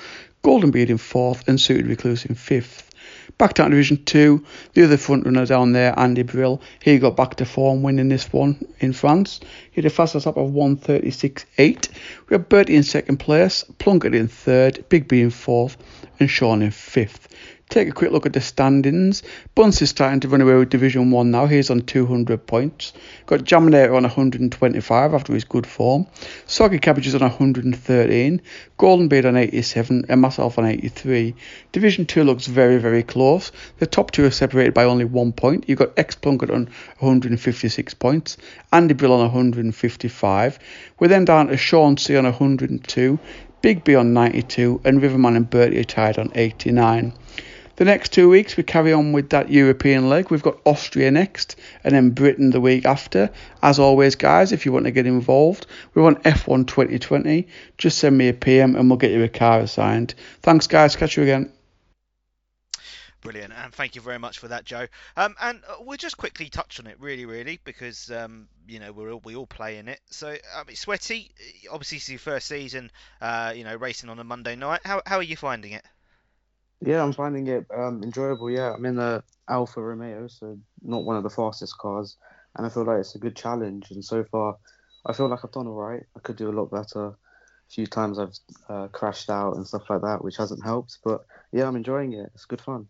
Goldenbeard 0.42 0.90
in 0.90 0.98
fourth 0.98 1.48
and 1.48 1.58
Suited 1.58 1.86
Recluse 1.86 2.26
in 2.26 2.34
fifth. 2.34 2.90
Back 3.38 3.54
down 3.54 3.70
to 3.70 3.76
Division 3.76 4.04
2, 4.04 4.44
the 4.74 4.84
other 4.84 4.96
front 4.96 5.24
runner 5.24 5.46
down 5.46 5.72
there, 5.72 5.98
Andy 5.98 6.22
Brill, 6.22 6.60
he 6.80 6.98
got 6.98 7.16
back 7.16 7.36
to 7.36 7.44
form 7.44 7.82
winning 7.82 8.08
this 8.08 8.32
one 8.32 8.64
in 8.78 8.92
France. 8.92 9.40
He 9.72 9.80
had 9.80 9.86
a 9.86 9.90
fastest 9.90 10.26
lap 10.26 10.36
of 10.36 10.50
136.8. 10.50 11.88
We 12.28 12.34
had 12.34 12.48
Bertie 12.48 12.76
in 12.76 12.82
second 12.82 13.16
place, 13.16 13.64
Plunkett 13.78 14.14
in 14.14 14.28
third, 14.28 14.84
Big 14.88 15.08
B 15.08 15.20
in 15.22 15.30
fourth, 15.30 15.76
and 16.20 16.30
Sean 16.30 16.62
in 16.62 16.70
fifth. 16.70 17.28
Take 17.70 17.88
a 17.88 17.92
quick 17.92 18.12
look 18.12 18.24
at 18.24 18.32
the 18.32 18.40
standings. 18.40 19.24
Bunce 19.56 19.82
is 19.82 19.90
starting 19.90 20.20
to 20.20 20.28
run 20.28 20.40
away 20.40 20.54
with 20.54 20.70
Division 20.70 21.10
1 21.10 21.30
now. 21.32 21.46
He's 21.46 21.70
on 21.70 21.80
200 21.80 22.46
points. 22.46 22.92
Got 23.26 23.40
Jaminator 23.40 23.96
on 23.96 24.04
125 24.04 25.14
after 25.14 25.34
his 25.34 25.42
good 25.42 25.66
form. 25.66 26.06
Soggy 26.46 26.78
Cabbages 26.78 27.16
on 27.16 27.22
113. 27.22 28.42
Golden 28.76 29.08
Beard 29.08 29.26
on 29.26 29.36
87 29.36 30.04
and 30.08 30.20
myself 30.20 30.56
on 30.56 30.66
83. 30.66 31.34
Division 31.72 32.06
2 32.06 32.22
looks 32.22 32.46
very, 32.46 32.78
very 32.78 33.02
close. 33.02 33.50
The 33.78 33.86
top 33.86 34.12
two 34.12 34.24
are 34.24 34.30
separated 34.30 34.72
by 34.72 34.84
only 34.84 35.04
one 35.04 35.32
point. 35.32 35.64
You've 35.66 35.80
got 35.80 35.98
X 35.98 36.14
Plunkett 36.14 36.50
on 36.50 36.68
156 37.00 37.94
points. 37.94 38.36
Andy 38.72 38.94
Brill 38.94 39.14
on 39.14 39.20
155. 39.20 40.58
We're 41.00 41.08
then 41.08 41.24
down 41.24 41.48
to 41.48 41.56
Sean 41.56 41.96
C 41.96 42.16
on 42.16 42.24
102. 42.24 43.18
Big 43.62 43.82
B 43.82 43.96
on 43.96 44.12
92 44.12 44.82
and 44.84 45.02
Riverman 45.02 45.34
and 45.34 45.50
Bertie 45.50 45.80
are 45.80 45.84
tied 45.84 46.18
on 46.18 46.30
89. 46.36 47.14
The 47.76 47.84
next 47.84 48.12
two 48.12 48.28
weeks 48.28 48.56
we 48.56 48.62
carry 48.62 48.92
on 48.92 49.12
with 49.12 49.30
that 49.30 49.50
European 49.50 50.08
leg. 50.08 50.30
We've 50.30 50.42
got 50.42 50.60
Austria 50.64 51.10
next 51.10 51.56
and 51.82 51.92
then 51.92 52.10
Britain 52.10 52.50
the 52.50 52.60
week 52.60 52.86
after. 52.86 53.30
As 53.62 53.80
always, 53.80 54.14
guys, 54.14 54.52
if 54.52 54.64
you 54.64 54.72
want 54.72 54.84
to 54.84 54.92
get 54.92 55.06
involved, 55.06 55.66
we're 55.92 56.06
on 56.06 56.16
F1 56.22 56.68
2020. 56.68 57.48
Just 57.76 57.98
send 57.98 58.16
me 58.16 58.28
a 58.28 58.32
PM 58.32 58.76
and 58.76 58.88
we'll 58.88 58.98
get 58.98 59.10
you 59.10 59.24
a 59.24 59.28
car 59.28 59.58
assigned. 59.58 60.14
Thanks, 60.40 60.68
guys. 60.68 60.94
Catch 60.94 61.16
you 61.16 61.24
again. 61.24 61.52
Brilliant, 63.22 63.54
and 63.54 63.72
thank 63.72 63.94
you 63.94 64.02
very 64.02 64.18
much 64.18 64.38
for 64.38 64.48
that, 64.48 64.66
Joe. 64.66 64.86
Um, 65.16 65.34
and 65.40 65.62
uh, 65.66 65.76
we'll 65.80 65.96
just 65.96 66.18
quickly 66.18 66.50
touch 66.50 66.78
on 66.78 66.86
it, 66.86 67.00
really, 67.00 67.24
really, 67.24 67.58
because 67.64 68.10
um, 68.10 68.48
you 68.68 68.78
know 68.78 68.92
we're 68.92 69.14
all, 69.14 69.22
we 69.24 69.34
all 69.34 69.46
play 69.46 69.78
in 69.78 69.88
it. 69.88 69.98
So, 70.10 70.28
I 70.28 70.64
mean, 70.64 70.76
sweaty. 70.76 71.30
Obviously, 71.72 71.96
it's 71.96 72.08
your 72.10 72.18
first 72.18 72.46
season. 72.46 72.90
Uh, 73.22 73.54
you 73.56 73.64
know, 73.64 73.76
racing 73.76 74.10
on 74.10 74.18
a 74.18 74.24
Monday 74.24 74.56
night. 74.56 74.82
How 74.84 75.00
how 75.06 75.16
are 75.16 75.22
you 75.22 75.36
finding 75.36 75.72
it? 75.72 75.82
Yeah, 76.80 77.02
I'm 77.02 77.12
finding 77.12 77.46
it 77.48 77.66
um, 77.74 78.02
enjoyable. 78.02 78.50
Yeah, 78.50 78.72
I'm 78.74 78.84
in 78.84 78.96
the 78.96 79.22
Alfa 79.48 79.80
Romeo, 79.82 80.28
so 80.28 80.58
not 80.82 81.04
one 81.04 81.16
of 81.16 81.22
the 81.22 81.30
fastest 81.30 81.78
cars, 81.78 82.16
and 82.56 82.66
I 82.66 82.68
feel 82.70 82.84
like 82.84 83.00
it's 83.00 83.14
a 83.14 83.18
good 83.20 83.36
challenge. 83.36 83.90
And 83.90 84.04
so 84.04 84.24
far, 84.24 84.56
I 85.06 85.12
feel 85.12 85.28
like 85.28 85.40
I've 85.44 85.52
done 85.52 85.66
all 85.66 85.74
right. 85.74 86.02
I 86.16 86.20
could 86.20 86.36
do 86.36 86.50
a 86.50 86.58
lot 86.58 86.70
better. 86.70 87.06
A 87.06 87.16
few 87.70 87.86
times 87.86 88.18
I've 88.18 88.34
uh, 88.68 88.88
crashed 88.88 89.30
out 89.30 89.56
and 89.56 89.66
stuff 89.66 89.88
like 89.88 90.02
that, 90.02 90.22
which 90.22 90.36
hasn't 90.36 90.64
helped. 90.64 90.98
But 91.04 91.24
yeah, 91.52 91.66
I'm 91.66 91.76
enjoying 91.76 92.12
it. 92.12 92.30
It's 92.34 92.44
good 92.44 92.60
fun. 92.60 92.86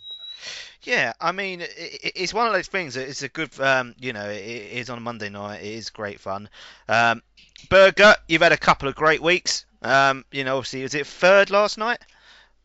Yeah, 0.83 1.13
I 1.21 1.33
mean, 1.33 1.61
it, 1.63 1.73
it- 1.77 2.13
it's 2.17 2.35
one 2.35 2.47
of 2.47 2.53
those 2.53 2.67
things. 2.69 2.97
It's 2.97 3.23
a 3.23 3.29
good, 3.29 3.59
um, 3.61 3.95
you 4.01 4.13
know, 4.13 4.29
it, 4.29 4.37
is 4.45 4.91
on 4.91 4.99
a 4.99 5.01
Monday 5.01 5.29
night. 5.31 5.63
It 5.63 5.73
is 5.73 5.91
great 5.91 6.21
fun. 6.21 6.49
Um, 6.89 7.23
Berger, 7.71 8.15
you've 8.29 8.43
had 8.43 8.53
a 8.53 8.57
couple 8.59 8.89
of 8.89 8.95
great 8.95 9.23
weeks. 9.23 9.65
Um, 9.83 10.25
you 10.33 10.45
know, 10.45 10.57
obviously, 10.57 10.83
was 10.83 10.95
it 10.95 11.07
third 11.07 11.51
last 11.51 11.79
night? 11.79 12.01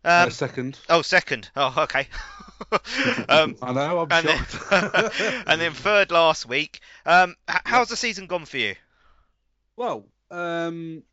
Uh, 0.04 0.24
Um, 0.26 0.32
second. 0.32 0.80
oh, 0.90 1.02
second. 1.02 1.50
Oh, 1.56 1.74
okay. 1.84 2.08
um, 3.30 3.56
I 3.62 3.74
know, 3.74 4.00
I'm 4.00 4.08
and 4.12 4.28
then, 4.28 4.46
and 5.48 5.62
then 5.62 5.74
third 5.74 6.12
last 6.12 6.48
week. 6.48 6.80
Um, 7.06 7.36
h- 7.50 7.62
how's 7.66 7.90
the 7.90 7.96
season 7.96 8.28
gone 8.28 8.46
for 8.46 8.58
you? 8.58 8.76
Well, 9.76 10.08
um, 10.32 11.04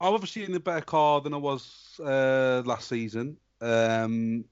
I'm 0.00 0.14
obviously 0.14 0.44
in 0.44 0.54
a 0.54 0.60
better 0.60 0.80
car 0.80 1.20
than 1.20 1.34
I 1.34 1.38
was 1.38 1.98
uh, 2.00 2.62
last 2.64 2.88
season. 2.88 3.36
Um, 3.60 4.44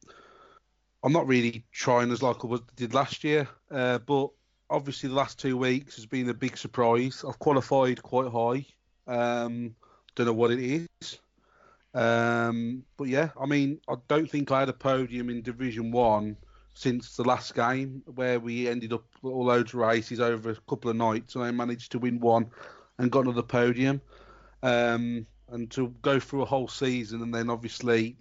I'm 1.02 1.12
not 1.12 1.26
really 1.26 1.64
trying 1.72 2.12
as 2.12 2.22
like 2.22 2.44
I 2.44 2.46
was, 2.48 2.60
did 2.76 2.94
last 2.94 3.24
year, 3.24 3.48
uh, 3.70 3.98
but 3.98 4.30
obviously 4.68 5.08
the 5.08 5.14
last 5.14 5.38
two 5.38 5.56
weeks 5.56 5.96
has 5.96 6.06
been 6.06 6.28
a 6.28 6.34
big 6.34 6.56
surprise. 6.56 7.24
I've 7.26 7.38
qualified 7.38 8.02
quite 8.02 8.30
high. 8.30 8.66
Um, 9.06 9.74
don't 10.14 10.26
know 10.26 10.32
what 10.34 10.50
it 10.50 10.60
is. 10.60 11.18
Um, 11.94 12.84
but 12.96 13.08
yeah, 13.08 13.30
I 13.40 13.46
mean, 13.46 13.80
I 13.88 13.94
don't 14.08 14.30
think 14.30 14.50
I 14.50 14.60
had 14.60 14.68
a 14.68 14.74
podium 14.74 15.30
in 15.30 15.42
Division 15.42 15.90
One 15.90 16.36
since 16.74 17.16
the 17.16 17.24
last 17.24 17.54
game 17.54 18.02
where 18.14 18.38
we 18.38 18.68
ended 18.68 18.92
up 18.92 19.04
all 19.22 19.46
loads 19.46 19.74
of 19.74 19.80
races 19.80 20.20
over 20.20 20.50
a 20.50 20.56
couple 20.68 20.90
of 20.90 20.96
nights, 20.96 21.34
and 21.34 21.44
I 21.44 21.50
managed 21.50 21.92
to 21.92 21.98
win 21.98 22.20
one 22.20 22.50
and 22.98 23.10
got 23.10 23.24
another 23.24 23.42
podium. 23.42 24.00
Um, 24.62 25.26
and 25.50 25.70
to 25.72 25.88
go 26.02 26.20
through 26.20 26.42
a 26.42 26.46
whole 26.46 26.68
season 26.68 27.22
and 27.22 27.34
then 27.34 27.50
obviously 27.50 28.16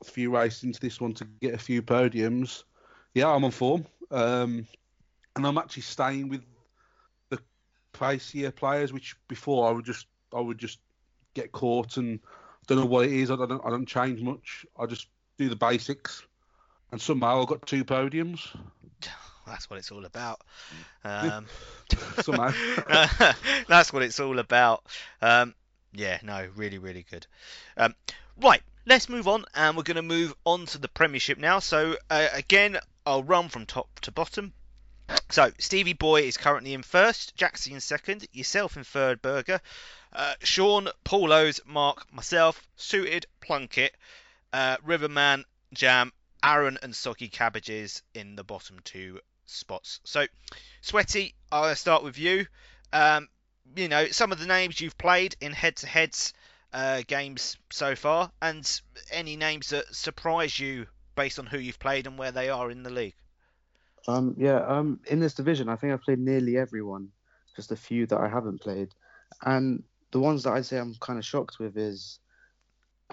a 0.00 0.04
few 0.04 0.34
races 0.34 0.64
into 0.64 0.80
this 0.80 1.00
one 1.00 1.12
to 1.14 1.24
get 1.40 1.54
a 1.54 1.58
few 1.58 1.82
podiums, 1.82 2.64
yeah, 3.12 3.28
I'm 3.28 3.44
on 3.44 3.50
form. 3.50 3.86
Um, 4.10 4.66
and 5.36 5.46
I'm 5.46 5.58
actually 5.58 5.82
staying 5.82 6.28
with 6.28 6.42
the 7.28 7.38
pacier 7.92 8.50
players, 8.50 8.92
which 8.92 9.16
before 9.28 9.68
I 9.68 9.72
would 9.72 9.84
just 9.84 10.06
I 10.34 10.40
would 10.40 10.58
just 10.58 10.78
get 11.34 11.52
caught 11.52 11.96
and 11.96 12.20
don't 12.66 12.78
know 12.78 12.86
what 12.86 13.06
it 13.06 13.12
is. 13.12 13.30
I 13.30 13.36
don't 13.36 13.64
I 13.64 13.70
don't 13.70 13.86
change 13.86 14.20
much. 14.20 14.66
I 14.78 14.86
just 14.86 15.06
do 15.38 15.48
the 15.48 15.56
basics, 15.56 16.22
and 16.92 17.00
somehow 17.00 17.42
I 17.42 17.44
got 17.46 17.66
two 17.66 17.84
podiums. 17.84 18.40
That's 19.46 19.68
what 19.68 19.78
it's 19.78 19.92
all 19.92 20.04
about. 20.04 20.40
Um, 21.04 21.46
Somehow. 22.22 22.50
that's 23.68 23.92
what 23.92 24.02
it's 24.02 24.18
all 24.18 24.38
about. 24.38 24.84
Um, 25.20 25.54
yeah, 25.92 26.18
no, 26.22 26.48
really, 26.56 26.78
really 26.78 27.04
good. 27.10 27.26
Um, 27.76 27.94
right, 28.40 28.62
let's 28.86 29.10
move 29.10 29.28
on, 29.28 29.44
and 29.54 29.76
we're 29.76 29.82
going 29.82 29.96
to 29.96 30.02
move 30.02 30.34
on 30.44 30.64
to 30.66 30.78
the 30.78 30.88
Premiership 30.88 31.36
now. 31.36 31.58
So 31.58 31.96
uh, 32.08 32.28
again, 32.32 32.78
I'll 33.04 33.22
run 33.22 33.50
from 33.50 33.66
top 33.66 34.00
to 34.00 34.12
bottom. 34.12 34.54
So 35.30 35.50
Stevie 35.58 35.94
Boy 35.94 36.22
is 36.22 36.36
currently 36.36 36.74
in 36.74 36.82
first, 36.82 37.34
Jackson 37.34 37.72
in 37.72 37.80
second, 37.80 38.26
yourself 38.32 38.76
in 38.76 38.84
third, 38.84 39.20
Burger, 39.20 39.60
uh, 40.12 40.34
Sean, 40.42 40.88
Paulos, 41.04 41.60
Mark, 41.66 42.06
myself, 42.12 42.62
Suited, 42.76 43.26
Plunkett, 43.40 43.96
uh, 44.52 44.76
Riverman, 44.84 45.44
Jam, 45.72 46.12
Aaron, 46.44 46.78
and 46.82 46.94
Soggy 46.94 47.28
Cabbages 47.28 48.02
in 48.14 48.36
the 48.36 48.44
bottom 48.44 48.78
two 48.84 49.18
spots. 49.46 50.00
So, 50.04 50.26
Sweaty, 50.80 51.34
I'll 51.50 51.74
start 51.74 52.04
with 52.04 52.18
you. 52.18 52.46
Um, 52.92 53.28
you 53.74 53.88
know, 53.88 54.06
some 54.08 54.30
of 54.30 54.38
the 54.38 54.46
names 54.46 54.80
you've 54.80 54.98
played 54.98 55.36
in 55.40 55.52
head-to-heads 55.52 56.32
uh, 56.72 57.02
games 57.06 57.56
so 57.70 57.96
far, 57.96 58.30
and 58.40 58.80
any 59.10 59.36
names 59.36 59.70
that 59.70 59.94
surprise 59.94 60.58
you 60.58 60.86
based 61.16 61.38
on 61.38 61.46
who 61.46 61.58
you've 61.58 61.78
played 61.78 62.06
and 62.06 62.18
where 62.18 62.32
they 62.32 62.50
are 62.50 62.70
in 62.70 62.82
the 62.82 62.90
league. 62.90 63.14
Um, 64.06 64.34
yeah, 64.36 64.58
um, 64.66 65.00
in 65.06 65.20
this 65.20 65.34
division, 65.34 65.68
I 65.68 65.76
think 65.76 65.92
I've 65.92 66.02
played 66.02 66.18
nearly 66.18 66.58
everyone. 66.58 67.08
Just 67.56 67.72
a 67.72 67.76
few 67.76 68.06
that 68.06 68.18
I 68.18 68.28
haven't 68.28 68.60
played, 68.60 68.88
and 69.44 69.82
the 70.10 70.18
ones 70.20 70.42
that 70.42 70.52
I'd 70.52 70.66
say 70.66 70.78
I'm 70.78 70.94
kind 71.00 71.18
of 71.18 71.24
shocked 71.24 71.58
with 71.58 71.76
is 71.76 72.18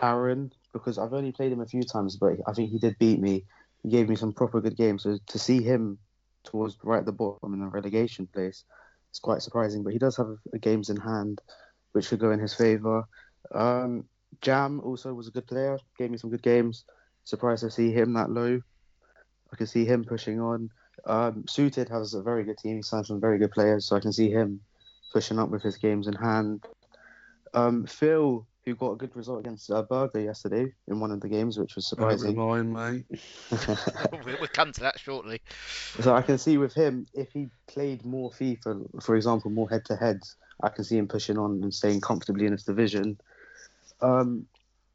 Aaron 0.01 0.51
because 0.73 0.97
I've 0.97 1.13
only 1.13 1.31
played 1.31 1.51
him 1.51 1.61
a 1.61 1.65
few 1.65 1.83
times, 1.83 2.17
but 2.17 2.33
I 2.47 2.53
think 2.53 2.71
he 2.71 2.79
did 2.79 2.97
beat 2.99 3.19
me. 3.19 3.45
He 3.83 3.89
gave 3.89 4.09
me 4.09 4.15
some 4.15 4.33
proper 4.33 4.61
good 4.61 4.77
games. 4.77 5.03
So 5.03 5.17
to 5.27 5.39
see 5.39 5.61
him 5.61 5.97
towards 6.43 6.77
right 6.83 6.99
at 6.99 7.05
the 7.05 7.11
bottom 7.11 7.53
in 7.53 7.59
the 7.59 7.67
relegation 7.67 8.27
place, 8.27 8.63
it's 9.09 9.19
quite 9.19 9.41
surprising. 9.41 9.83
But 9.83 9.93
he 9.93 9.99
does 9.99 10.17
have 10.17 10.37
games 10.61 10.89
in 10.89 10.97
hand, 10.97 11.41
which 11.91 12.05
should 12.05 12.19
go 12.19 12.31
in 12.31 12.39
his 12.39 12.53
favour. 12.53 13.03
Um, 13.53 14.05
Jam 14.41 14.79
also 14.81 15.13
was 15.13 15.27
a 15.27 15.31
good 15.31 15.47
player, 15.47 15.77
gave 15.97 16.09
me 16.11 16.17
some 16.17 16.29
good 16.29 16.43
games. 16.43 16.85
Surprised 17.23 17.63
to 17.63 17.71
see 17.71 17.91
him 17.91 18.13
that 18.13 18.31
low. 18.31 18.61
I 19.51 19.55
can 19.55 19.67
see 19.67 19.85
him 19.85 20.03
pushing 20.03 20.39
on. 20.39 20.69
Um, 21.05 21.45
Suited 21.47 21.89
has 21.89 22.13
a 22.13 22.21
very 22.21 22.43
good 22.43 22.57
team. 22.57 22.77
He 22.77 22.81
signed 22.81 23.07
some 23.07 23.19
very 23.19 23.37
good 23.37 23.51
players, 23.51 23.85
so 23.85 23.95
I 23.95 23.99
can 23.99 24.13
see 24.13 24.29
him 24.29 24.61
pushing 25.11 25.39
up 25.39 25.49
with 25.49 25.61
his 25.61 25.77
games 25.77 26.07
in 26.07 26.13
hand. 26.13 26.65
Um, 27.53 27.85
Phil, 27.85 28.45
who 28.65 28.75
got 28.75 28.91
a 28.91 28.95
good 28.95 29.15
result 29.15 29.39
against 29.39 29.71
uh, 29.71 29.81
Berger 29.81 30.21
yesterday 30.21 30.71
in 30.87 30.99
one 30.99 31.11
of 31.11 31.19
the 31.19 31.27
games, 31.27 31.57
which 31.57 31.75
was 31.75 31.87
surprising. 31.87 32.35
Never 32.35 32.47
mind, 32.47 32.73
mate. 32.73 33.19
we'll 34.25 34.37
we'll 34.39 34.47
come 34.47 34.71
to 34.71 34.81
that 34.81 34.99
shortly. 34.99 35.41
so 35.99 36.15
I 36.15 36.21
can 36.21 36.37
see 36.37 36.57
with 36.57 36.73
him, 36.73 37.07
if 37.13 37.31
he 37.31 37.49
played 37.67 38.05
more 38.05 38.29
FIFA, 38.31 39.03
for 39.03 39.15
example, 39.15 39.49
more 39.51 39.69
head 39.69 39.85
to 39.85 39.95
heads, 39.95 40.35
I 40.61 40.69
can 40.69 40.83
see 40.83 40.97
him 40.97 41.07
pushing 41.07 41.37
on 41.37 41.63
and 41.63 41.73
staying 41.73 42.01
comfortably 42.01 42.45
in 42.45 42.51
his 42.51 42.63
division. 42.63 43.19
Um, 44.01 44.45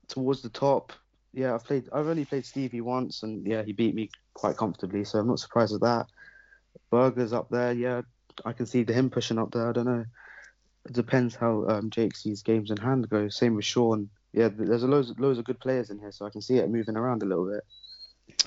towards 0.09 0.42
the 0.42 0.48
top, 0.48 0.92
yeah, 1.32 1.54
I've 1.54 1.64
played. 1.64 1.88
I've 1.92 2.06
only 2.06 2.24
played 2.24 2.46
Stevie 2.46 2.80
once, 2.80 3.22
and 3.22 3.46
yeah, 3.46 3.62
he 3.62 3.72
beat 3.72 3.94
me 3.94 4.11
quite 4.37 4.57
comfortably, 4.57 5.03
so 5.05 5.18
I'm 5.18 5.27
not 5.27 5.40
surprised 5.40 5.75
at 5.75 5.81
that. 5.81 6.07
Burger's 6.90 7.33
up 7.33 7.49
there, 7.49 7.72
yeah, 7.72 8.03
I 8.44 8.53
can 8.53 8.66
see 8.66 8.85
him 8.85 9.11
pushing 9.11 9.38
up 9.38 9.51
there. 9.51 9.68
I 9.68 9.72
don't 9.72 9.87
know. 9.87 10.05
It 10.85 10.92
depends 10.92 11.35
how 11.35 11.66
um, 11.68 11.90
sees 12.14 12.42
games 12.42 12.70
in 12.70 12.77
hand 12.77 13.09
go. 13.09 13.29
Same 13.29 13.57
with 13.57 13.64
Sean. 13.64 14.09
Yeah, 14.33 14.49
there's 14.53 14.83
a 14.83 14.87
loads, 14.87 15.12
loads 15.18 15.38
of 15.38 15.46
good 15.46 15.59
players 15.59 15.90
in 15.90 15.99
here, 15.99 16.12
so 16.12 16.27
I 16.27 16.31
can 16.31 16.42
see 16.42 16.59
it 16.59 16.70
moving 16.70 16.96
around 16.96 17.22
a 17.22 17.27
little 17.27 17.51
bit. 17.51 18.38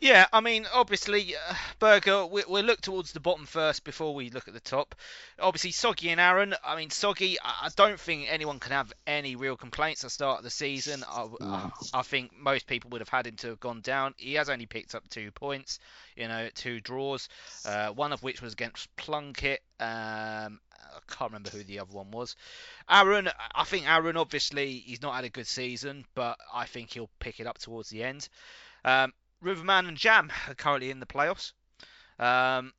Yeah, 0.00 0.26
I 0.32 0.40
mean, 0.40 0.66
obviously, 0.72 1.34
uh, 1.36 1.54
Berger, 1.78 2.24
we, 2.24 2.42
we'll 2.48 2.64
look 2.64 2.80
towards 2.80 3.12
the 3.12 3.20
bottom 3.20 3.44
first 3.44 3.84
before 3.84 4.14
we 4.14 4.30
look 4.30 4.48
at 4.48 4.54
the 4.54 4.60
top. 4.60 4.94
Obviously, 5.38 5.72
Soggy 5.72 6.08
and 6.08 6.18
Aaron. 6.18 6.54
I 6.64 6.74
mean, 6.76 6.88
Soggy, 6.88 7.38
I 7.38 7.66
I 7.66 7.68
don't 7.76 8.00
think 8.00 8.26
anyone 8.30 8.60
can 8.60 8.72
have 8.72 8.90
any 9.06 9.36
real 9.36 9.56
complaints 9.58 10.02
at 10.02 10.06
the 10.06 10.10
start 10.10 10.38
of 10.38 10.44
the 10.44 10.50
season. 10.50 11.04
I, 11.06 11.26
I, 11.42 11.70
I 11.92 12.02
think 12.02 12.32
most 12.34 12.66
people 12.66 12.88
would 12.90 13.02
have 13.02 13.10
had 13.10 13.26
him 13.26 13.36
to 13.36 13.48
have 13.48 13.60
gone 13.60 13.82
down. 13.82 14.14
He 14.16 14.34
has 14.34 14.48
only 14.48 14.64
picked 14.64 14.94
up 14.94 15.06
two 15.10 15.30
points, 15.32 15.80
you 16.16 16.28
know, 16.28 16.48
two 16.54 16.80
draws, 16.80 17.28
uh, 17.66 17.88
one 17.88 18.14
of 18.14 18.22
which 18.22 18.40
was 18.40 18.54
against 18.54 18.94
Plunkett. 18.96 19.60
Um, 19.80 20.60
I 20.70 20.98
can't 21.08 21.30
remember 21.30 21.50
who 21.50 21.62
the 21.62 21.80
other 21.80 21.92
one 21.92 22.10
was. 22.10 22.36
Aaron, 22.88 23.28
I 23.54 23.64
think 23.64 23.86
Aaron, 23.86 24.16
obviously, 24.16 24.78
he's 24.78 25.02
not 25.02 25.14
had 25.14 25.24
a 25.24 25.30
good 25.30 25.46
season, 25.46 26.06
but 26.14 26.38
I 26.54 26.64
think 26.64 26.90
he'll 26.94 27.10
pick 27.18 27.38
it 27.38 27.46
up 27.46 27.58
towards 27.58 27.90
the 27.90 28.02
end. 28.02 28.28
Um, 28.82 29.12
Riverman 29.40 29.86
and 29.86 29.96
Jam 29.96 30.30
are 30.48 30.54
currently 30.54 30.90
in 30.90 31.00
the 31.00 31.06
playoffs. 31.06 31.52
Um, 32.18 32.72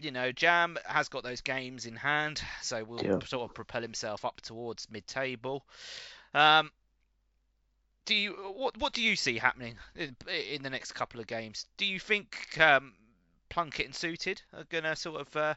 you 0.00 0.10
know, 0.10 0.32
Jam 0.32 0.78
has 0.86 1.08
got 1.08 1.22
those 1.24 1.40
games 1.40 1.84
in 1.86 1.96
hand, 1.96 2.40
so 2.62 2.84
will 2.84 3.02
Yeah. 3.04 3.18
sort 3.26 3.48
of 3.50 3.54
propel 3.54 3.82
himself 3.82 4.24
up 4.24 4.40
towards 4.40 4.90
mid-table. 4.90 5.66
Um, 6.34 6.70
do 8.04 8.14
you 8.14 8.32
what 8.32 8.76
what 8.78 8.94
do 8.94 9.02
you 9.02 9.16
see 9.16 9.36
happening 9.36 9.76
in, 9.94 10.16
in 10.50 10.62
the 10.62 10.70
next 10.70 10.92
couple 10.92 11.20
of 11.20 11.26
games? 11.26 11.66
Do 11.76 11.84
you 11.84 11.98
think 11.98 12.58
um, 12.58 12.94
Plunkett 13.50 13.86
and 13.86 13.94
Suited 13.94 14.40
are 14.54 14.64
gonna 14.64 14.96
sort 14.96 15.20
of 15.20 15.36
uh, 15.36 15.54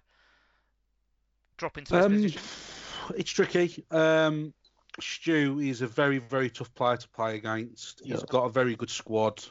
drop 1.57 1.77
into 1.77 1.93
those 1.93 2.05
Um, 2.05 2.11
positions? 2.13 3.11
it's 3.15 3.31
tricky. 3.31 3.85
Um, 3.91 4.53
Stu 4.99 5.59
is 5.59 5.81
a 5.81 5.87
very, 5.87 6.17
very 6.17 6.49
tough 6.49 6.73
player 6.75 6.97
to 6.97 7.07
play 7.09 7.35
against. 7.37 8.01
He's 8.03 8.19
Yeah. 8.19 8.25
got 8.27 8.45
a 8.45 8.49
very 8.49 8.75
good 8.75 8.89
squad. 8.89 9.41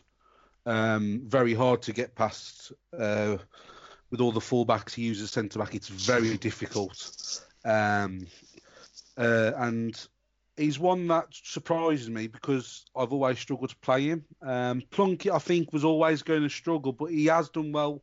Um, 0.66 1.22
very 1.26 1.54
hard 1.54 1.82
to 1.82 1.92
get 1.92 2.14
past. 2.14 2.72
Uh, 2.96 3.38
with 4.10 4.20
all 4.20 4.32
the 4.32 4.40
fullbacks 4.40 4.92
he 4.92 5.02
uses 5.02 5.30
centre 5.30 5.58
back, 5.58 5.74
it's 5.74 5.88
very 5.88 6.36
difficult. 6.38 7.40
Um, 7.64 8.26
uh, 9.16 9.52
and 9.56 10.08
he's 10.56 10.78
one 10.78 11.06
that 11.08 11.28
surprises 11.30 12.10
me 12.10 12.26
because 12.26 12.84
I've 12.96 13.12
always 13.12 13.38
struggled 13.38 13.70
to 13.70 13.76
play 13.76 14.08
him. 14.08 14.24
Um, 14.42 14.82
Plunkett, 14.90 15.32
I 15.32 15.38
think, 15.38 15.72
was 15.72 15.84
always 15.84 16.22
going 16.22 16.42
to 16.42 16.48
struggle, 16.48 16.92
but 16.92 17.06
he 17.06 17.26
has 17.26 17.48
done 17.48 17.72
well 17.72 18.02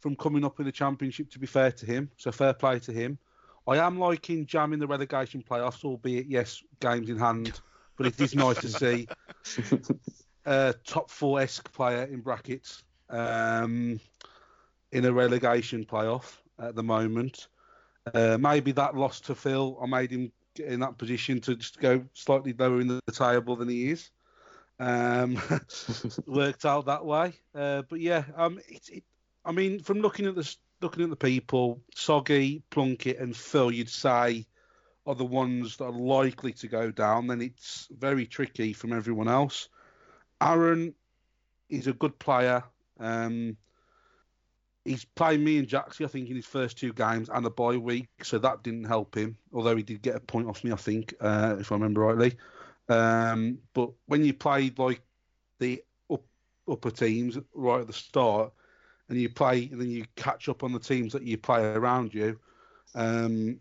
from 0.00 0.16
coming 0.16 0.44
up 0.44 0.58
in 0.58 0.66
the 0.66 0.72
championship. 0.72 1.30
To 1.30 1.38
be 1.38 1.46
fair 1.46 1.72
to 1.72 1.86
him, 1.86 2.10
so 2.16 2.32
fair 2.32 2.54
play 2.54 2.78
to 2.80 2.92
him. 2.92 3.18
I 3.66 3.76
am 3.76 3.98
liking 3.98 4.46
jamming 4.46 4.80
the 4.80 4.88
relegation 4.88 5.44
playoffs, 5.48 5.84
albeit 5.84 6.26
yes, 6.26 6.62
games 6.80 7.08
in 7.08 7.18
hand. 7.18 7.60
But 7.96 8.06
it 8.06 8.20
is 8.20 8.34
nice 8.34 8.58
to 8.60 8.68
see 8.68 9.06
a 10.44 10.74
top 10.84 11.10
four 11.10 11.40
esque 11.40 11.72
player 11.72 12.04
in 12.04 12.20
brackets 12.20 12.82
um, 13.10 14.00
in 14.90 15.04
a 15.04 15.12
relegation 15.12 15.84
playoff 15.84 16.36
at 16.58 16.74
the 16.74 16.82
moment. 16.82 17.48
Uh, 18.12 18.36
maybe 18.38 18.72
that 18.72 18.96
loss 18.96 19.20
to 19.20 19.34
Phil, 19.34 19.78
I 19.80 19.86
made 19.86 20.10
him 20.10 20.32
get 20.54 20.66
in 20.68 20.80
that 20.80 20.98
position 20.98 21.40
to 21.42 21.54
just 21.54 21.80
go 21.80 22.04
slightly 22.14 22.52
lower 22.52 22.80
in 22.80 22.88
the 22.88 23.00
table 23.12 23.56
than 23.56 23.68
he 23.68 23.90
is. 23.90 24.10
Um, 24.78 25.40
worked 26.26 26.64
out 26.64 26.86
that 26.86 27.04
way. 27.04 27.34
Uh, 27.54 27.82
but 27.88 28.00
yeah, 28.00 28.24
um, 28.36 28.58
it, 28.68 28.88
it, 28.90 29.04
I 29.44 29.52
mean, 29.52 29.80
from 29.80 30.00
looking 30.00 30.26
at 30.26 30.34
the 30.34 30.56
looking 30.80 31.04
at 31.04 31.10
the 31.10 31.16
people, 31.16 31.80
Soggy, 31.94 32.62
Plunkett, 32.70 33.18
and 33.18 33.36
Phil, 33.36 33.70
you'd 33.70 33.88
say 33.88 34.46
are 35.06 35.14
the 35.14 35.24
ones 35.24 35.76
that 35.76 35.84
are 35.84 35.92
likely 35.92 36.52
to 36.52 36.68
go 36.68 36.90
down. 36.90 37.26
Then 37.26 37.40
it's 37.40 37.88
very 37.90 38.26
tricky 38.26 38.72
from 38.72 38.92
everyone 38.92 39.28
else. 39.28 39.68
Aaron 40.42 40.94
is 41.68 41.86
a 41.86 41.92
good 41.92 42.18
player. 42.18 42.64
Um, 42.98 43.56
he's 44.84 45.04
played 45.04 45.40
me 45.40 45.58
and 45.58 45.68
Jaxie, 45.68 46.04
I 46.04 46.08
think, 46.08 46.28
in 46.28 46.36
his 46.36 46.46
first 46.46 46.78
two 46.78 46.92
games 46.92 47.28
and 47.32 47.46
a 47.46 47.50
bye 47.50 47.76
week, 47.76 48.08
so 48.22 48.38
that 48.38 48.62
didn't 48.62 48.84
help 48.84 49.16
him. 49.16 49.36
Although 49.52 49.76
he 49.76 49.82
did 49.82 50.02
get 50.02 50.16
a 50.16 50.20
point 50.20 50.48
off 50.48 50.64
me, 50.64 50.72
I 50.72 50.76
think, 50.76 51.14
uh, 51.20 51.56
if 51.58 51.70
I 51.70 51.76
remember 51.76 52.00
rightly. 52.00 52.36
Um, 52.88 53.58
but 53.74 53.90
when 54.06 54.24
you 54.24 54.34
played 54.34 54.78
like 54.78 55.00
the 55.58 55.82
up, 56.10 56.24
upper 56.70 56.90
teams 56.90 57.38
right 57.54 57.80
at 57.80 57.86
the 57.86 57.92
start, 57.92 58.52
and 59.08 59.20
you 59.20 59.28
play, 59.28 59.68
and 59.70 59.80
then 59.80 59.90
you 59.90 60.06
catch 60.16 60.48
up 60.48 60.64
on 60.64 60.72
the 60.72 60.78
teams 60.78 61.12
that 61.12 61.22
you 61.22 61.36
play 61.36 61.62
around 61.64 62.14
you, 62.14 62.38
um, 62.94 63.58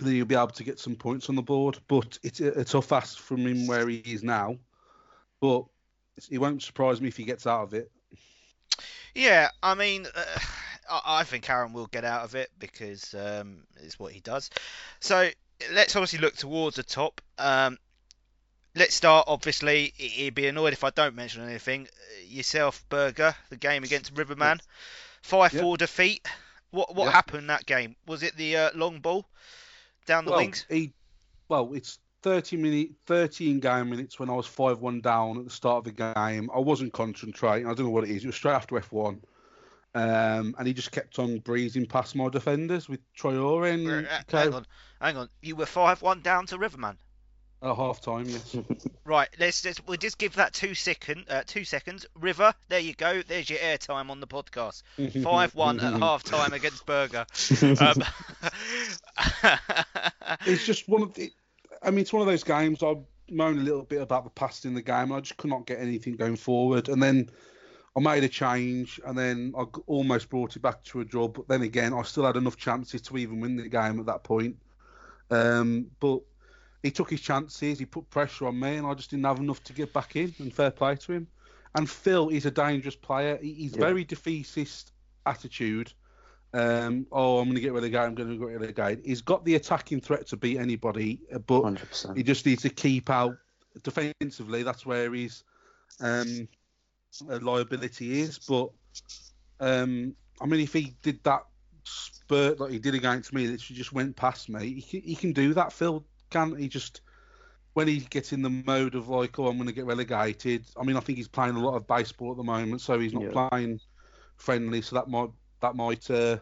then 0.00 0.14
you'll 0.14 0.26
be 0.26 0.34
able 0.34 0.48
to 0.48 0.64
get 0.64 0.78
some 0.78 0.94
points 0.94 1.28
on 1.28 1.36
the 1.36 1.42
board. 1.42 1.78
But 1.88 2.18
it's 2.22 2.40
a, 2.40 2.48
a 2.60 2.64
tough 2.64 2.92
ask 2.92 3.18
from 3.18 3.46
him 3.46 3.66
where 3.66 3.88
he 3.88 3.98
is 3.98 4.22
now. 4.22 4.56
But 5.40 5.64
it 6.30 6.38
won't 6.38 6.62
surprise 6.62 7.00
me 7.00 7.08
if 7.08 7.16
he 7.16 7.24
gets 7.24 7.46
out 7.46 7.62
of 7.62 7.74
it. 7.74 7.90
Yeah, 9.14 9.50
I 9.62 9.74
mean, 9.74 10.06
uh, 10.14 10.38
I 10.90 11.20
I 11.20 11.24
think 11.24 11.48
Aaron 11.48 11.72
will 11.72 11.86
get 11.86 12.04
out 12.04 12.24
of 12.24 12.34
it 12.34 12.50
because 12.58 13.14
um, 13.14 13.64
it's 13.82 13.98
what 13.98 14.12
he 14.12 14.20
does. 14.20 14.50
So 15.00 15.30
let's 15.72 15.96
obviously 15.96 16.18
look 16.18 16.36
towards 16.36 16.76
the 16.76 16.82
top. 16.82 17.20
Um, 17.38 17.78
let's 18.74 18.94
start. 18.94 19.24
Obviously, 19.28 19.92
he- 19.96 20.08
he'd 20.08 20.34
be 20.34 20.46
annoyed 20.46 20.72
if 20.74 20.84
I 20.84 20.90
don't 20.90 21.14
mention 21.14 21.42
anything. 21.48 21.86
Uh, 21.86 22.22
Yourself, 22.26 22.84
Berger, 22.88 23.34
the 23.50 23.56
game 23.56 23.84
against 23.84 24.12
Riverman, 24.16 24.60
five 25.22 25.52
four 25.52 25.76
defeat. 25.76 26.26
What 26.70 26.94
what 26.94 27.04
Yep. 27.06 27.14
happened 27.14 27.50
that 27.50 27.64
game? 27.66 27.96
Was 28.06 28.22
it 28.22 28.36
the 28.36 28.56
uh, 28.56 28.70
long 28.74 29.00
ball 29.00 29.26
down 30.04 30.24
the 30.24 30.30
well, 30.32 30.40
wings? 30.40 30.66
He, 30.68 30.92
well, 31.48 31.72
it's 31.72 31.98
30 32.26 32.56
minute, 32.56 32.88
13 33.06 33.60
game 33.60 33.88
minutes 33.88 34.18
when 34.18 34.28
I 34.28 34.32
was 34.32 34.48
5 34.48 34.80
1 34.80 35.00
down 35.00 35.38
at 35.38 35.44
the 35.44 35.50
start 35.50 35.78
of 35.78 35.84
the 35.84 35.92
game. 35.92 36.50
I 36.52 36.58
wasn't 36.58 36.92
concentrating. 36.92 37.68
I 37.68 37.74
don't 37.74 37.86
know 37.86 37.90
what 37.92 38.02
it 38.02 38.10
is. 38.10 38.24
It 38.24 38.26
was 38.26 38.34
straight 38.34 38.54
after 38.54 38.74
F1. 38.74 39.20
Um, 39.94 40.54
and 40.58 40.66
he 40.66 40.74
just 40.74 40.90
kept 40.90 41.20
on 41.20 41.38
breezing 41.38 41.86
past 41.86 42.16
my 42.16 42.28
defenders 42.28 42.88
with 42.88 42.98
Traore 43.16 43.72
and 43.72 44.08
Uh, 44.08 44.20
hang 44.28 44.52
on, 44.54 44.66
hang 45.00 45.16
on. 45.16 45.28
You 45.40 45.54
were 45.54 45.66
five 45.66 46.02
one 46.02 46.20
down 46.20 46.46
to 46.46 46.58
Riverman. 46.58 46.96
at 47.62 47.76
half 47.76 48.00
time. 48.00 48.24
Yes. 48.28 48.56
Right, 49.04 49.28
let's 49.38 49.62
just 49.62 49.86
we'll 49.86 49.96
just 49.96 50.18
give 50.18 50.34
that 50.34 50.52
two 50.52 50.74
second 50.74 51.26
uh, 51.30 51.44
two 51.46 51.62
seconds. 51.62 52.06
River, 52.18 52.52
there 52.68 52.80
you 52.80 52.92
go. 52.94 53.22
There's 53.22 53.48
your 53.48 53.60
airtime 53.60 54.10
on 54.10 54.18
the 54.18 54.26
podcast. 54.26 54.82
Five 55.22 55.54
one 55.54 55.78
at 55.78 56.00
half 56.00 56.24
time 56.24 56.52
against 56.52 56.84
Berger. 56.86 57.24
Um, 57.62 58.02
it's 60.44 60.66
just 60.66 60.88
one 60.88 61.02
of 61.02 61.14
the. 61.14 61.30
I 61.86 61.90
mean, 61.90 62.00
it's 62.00 62.12
one 62.12 62.20
of 62.20 62.26
those 62.26 62.44
games. 62.44 62.82
I 62.82 62.96
moan 63.30 63.58
a 63.58 63.62
little 63.62 63.84
bit 63.84 64.02
about 64.02 64.24
the 64.24 64.30
past 64.30 64.64
in 64.64 64.74
the 64.74 64.82
game. 64.82 65.12
I 65.12 65.20
just 65.20 65.36
could 65.36 65.50
not 65.50 65.66
get 65.66 65.80
anything 65.80 66.16
going 66.16 66.36
forward, 66.36 66.88
and 66.88 67.02
then 67.02 67.30
I 67.96 68.00
made 68.00 68.24
a 68.24 68.28
change, 68.28 69.00
and 69.06 69.16
then 69.16 69.54
I 69.56 69.64
almost 69.86 70.28
brought 70.28 70.56
it 70.56 70.62
back 70.62 70.82
to 70.84 71.00
a 71.00 71.04
draw. 71.04 71.28
But 71.28 71.48
then 71.48 71.62
again, 71.62 71.94
I 71.94 72.02
still 72.02 72.26
had 72.26 72.36
enough 72.36 72.56
chances 72.56 73.00
to 73.02 73.16
even 73.16 73.40
win 73.40 73.56
the 73.56 73.68
game 73.68 74.00
at 74.00 74.06
that 74.06 74.24
point. 74.24 74.56
Um, 75.30 75.86
but 76.00 76.20
he 76.82 76.90
took 76.90 77.10
his 77.10 77.20
chances. 77.20 77.78
He 77.78 77.84
put 77.84 78.10
pressure 78.10 78.48
on 78.48 78.58
me, 78.58 78.76
and 78.76 78.86
I 78.86 78.94
just 78.94 79.10
didn't 79.10 79.24
have 79.24 79.38
enough 79.38 79.62
to 79.64 79.72
get 79.72 79.92
back 79.92 80.16
in. 80.16 80.34
And 80.38 80.52
fair 80.52 80.70
play 80.72 80.96
to 80.96 81.12
him. 81.12 81.28
And 81.74 81.88
Phil 81.88 82.30
is 82.30 82.46
a 82.46 82.50
dangerous 82.50 82.96
player. 82.96 83.38
He's 83.40 83.74
Yeah. 83.74 83.80
very 83.80 84.04
defeatist 84.04 84.92
attitude. 85.24 85.92
Um, 86.52 87.06
oh, 87.12 87.38
I'm 87.38 87.46
going 87.46 87.56
to 87.56 87.60
get 87.60 87.72
relegated. 87.72 88.08
I'm 88.08 88.14
going 88.14 88.28
to 88.30 88.38
get 88.38 88.60
relegated. 88.60 89.04
He's 89.04 89.20
got 89.20 89.44
the 89.44 89.56
attacking 89.56 90.00
threat 90.00 90.26
to 90.28 90.36
beat 90.36 90.58
anybody, 90.58 91.20
uh, 91.34 91.38
but 91.38 91.62
100%. 91.62 92.16
he 92.16 92.22
just 92.22 92.46
needs 92.46 92.62
to 92.62 92.70
keep 92.70 93.10
out 93.10 93.36
defensively. 93.82 94.62
That's 94.62 94.86
where 94.86 95.12
his 95.12 95.44
um, 96.00 96.48
uh, 97.30 97.38
liability 97.42 98.20
is. 98.20 98.38
But 98.38 98.70
um, 99.60 100.14
I 100.40 100.46
mean, 100.46 100.60
if 100.60 100.72
he 100.72 100.96
did 101.02 101.22
that 101.24 101.42
spurt 101.84 102.58
like 102.58 102.70
he 102.72 102.78
did 102.78 102.94
against 102.94 103.32
me, 103.32 103.46
that 103.46 103.60
just 103.60 103.92
went 103.92 104.16
past 104.16 104.48
me, 104.48 104.74
he 104.74 104.82
can, 104.82 105.08
he 105.08 105.14
can 105.14 105.32
do 105.32 105.54
that. 105.54 105.72
Phil 105.72 106.04
can't. 106.30 106.58
he 106.58 106.68
just 106.68 107.02
when 107.74 107.86
he 107.86 108.00
gets 108.00 108.32
in 108.32 108.40
the 108.40 108.48
mode 108.48 108.94
of 108.94 109.08
like, 109.10 109.38
oh, 109.38 109.48
I'm 109.48 109.56
going 109.56 109.68
to 109.68 109.74
get 109.74 109.84
relegated. 109.84 110.64
I 110.80 110.84
mean, 110.84 110.96
I 110.96 111.00
think 111.00 111.18
he's 111.18 111.28
playing 111.28 111.56
a 111.56 111.60
lot 111.60 111.74
of 111.76 111.86
baseball 111.86 112.30
at 112.30 112.38
the 112.38 112.42
moment, 112.42 112.80
so 112.80 112.98
he's 112.98 113.12
not 113.12 113.24
Yeah. 113.24 113.48
playing 113.50 113.80
friendly. 114.36 114.80
So 114.80 114.96
that 114.96 115.08
might 115.08 115.28
that 115.66 115.76
might 115.76 116.08
uh, 116.10 116.38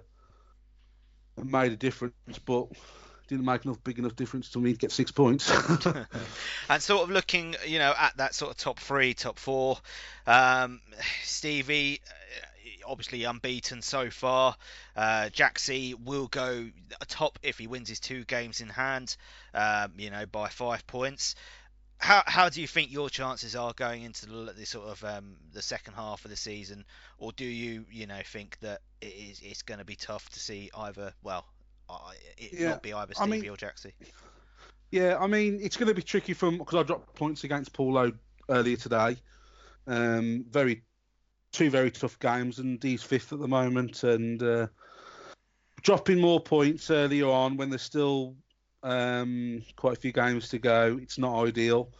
have 1.37 1.50
made 1.50 1.72
a 1.72 1.76
difference, 1.76 2.38
but 2.44 2.68
didn't 3.28 3.46
make 3.46 3.64
enough 3.64 3.82
big 3.82 3.98
enough 3.98 4.14
difference 4.16 4.50
to 4.50 4.58
me 4.58 4.72
to 4.72 4.78
get 4.78 4.92
six 4.92 5.10
points. 5.10 5.50
and 6.68 6.82
sort 6.82 7.04
of 7.04 7.10
looking, 7.10 7.56
you 7.66 7.78
know, 7.78 7.94
at 7.98 8.16
that 8.18 8.34
sort 8.34 8.50
of 8.50 8.58
top 8.58 8.78
three, 8.78 9.14
top 9.14 9.38
four, 9.38 9.78
um, 10.26 10.80
Stevie, 11.22 12.00
uh, 12.06 12.12
obviously 12.87 13.24
unbeaten 13.24 13.80
so 13.80 14.10
far. 14.10 14.56
Uh, 14.94 15.30
Jaxie 15.32 15.94
will 15.94 16.26
go 16.26 16.68
top 17.08 17.38
if 17.42 17.56
he 17.58 17.66
wins 17.66 17.88
his 17.88 18.00
two 18.00 18.24
games 18.24 18.60
in 18.60 18.68
hand, 18.68 19.16
um, 19.54 19.92
you 19.96 20.10
know, 20.10 20.26
by 20.26 20.48
five 20.50 20.87
points. 20.87 21.34
How, 21.98 22.22
how 22.26 22.48
do 22.48 22.61
you 22.61 22.66
think 22.66 22.92
your 22.92 23.09
chances 23.09 23.57
are 23.57 23.72
going 23.74 24.02
into 24.02 24.26
the, 24.26 24.52
the 24.57 24.66
sort 24.66 24.88
of 24.88 25.02
um, 25.04 25.37
the 25.52 25.62
second 25.62 25.94
half 25.94 26.24
of 26.24 26.30
the 26.30 26.37
season, 26.37 26.85
or 27.18 27.33
do 27.33 27.44
you 27.46 27.87
you 27.90 28.07
know 28.07 28.20
think 28.24 28.59
that 28.61 28.80
it 29.00 29.07
is 29.07 29.40
it's 29.42 29.62
going 29.62 29.78
to 29.78 29.85
be 29.87 29.96
tough 29.96 30.28
to 30.30 30.40
see 30.40 30.70
either 30.76 31.12
well, 31.22 31.46
it 32.37 32.52
Yeah, 32.52 32.70
not 32.70 32.83
be 32.83 32.92
either 32.92 33.14
I 33.18 33.24
Stevie 33.26 33.40
mean- 33.42 33.50
or 33.50 33.57
Jaxie? 33.57 33.92
Yeah, 34.90 35.16
I 35.18 35.26
mean 35.26 35.59
it's 35.62 35.76
going 35.76 35.88
to 35.88 35.94
be 35.94 36.02
tricky 36.02 36.35
from 36.35 36.59
because 36.59 36.78
I 36.78 36.83
dropped 36.83 37.14
points 37.14 37.44
against 37.44 37.72
Paulo 37.72 38.12
earlier 38.50 38.76
today. 38.76 39.16
Um, 39.87 40.44
very 40.50 40.83
two 41.52 41.70
very 41.70 41.90
tough 41.90 42.18
games, 42.18 42.59
and 42.59 42.83
he's 42.83 43.02
fifth 43.02 43.33
at 43.33 43.38
the 43.38 43.48
moment, 43.48 44.02
and 44.04 44.42
uh, 44.42 44.66
dropping 45.83 46.20
more 46.20 46.40
points 46.40 46.90
earlier 46.90 47.28
on 47.28 47.57
when 47.57 47.70
there's 47.70 47.83
still 47.83 48.37
um, 48.85 49.62
quite 49.75 49.97
a 49.97 50.01
few 50.01 50.12
games 50.12 50.51
to 50.51 50.59
go. 50.59 50.99
It's 51.03 51.18
not 51.18 51.44
ideal. 51.44 51.90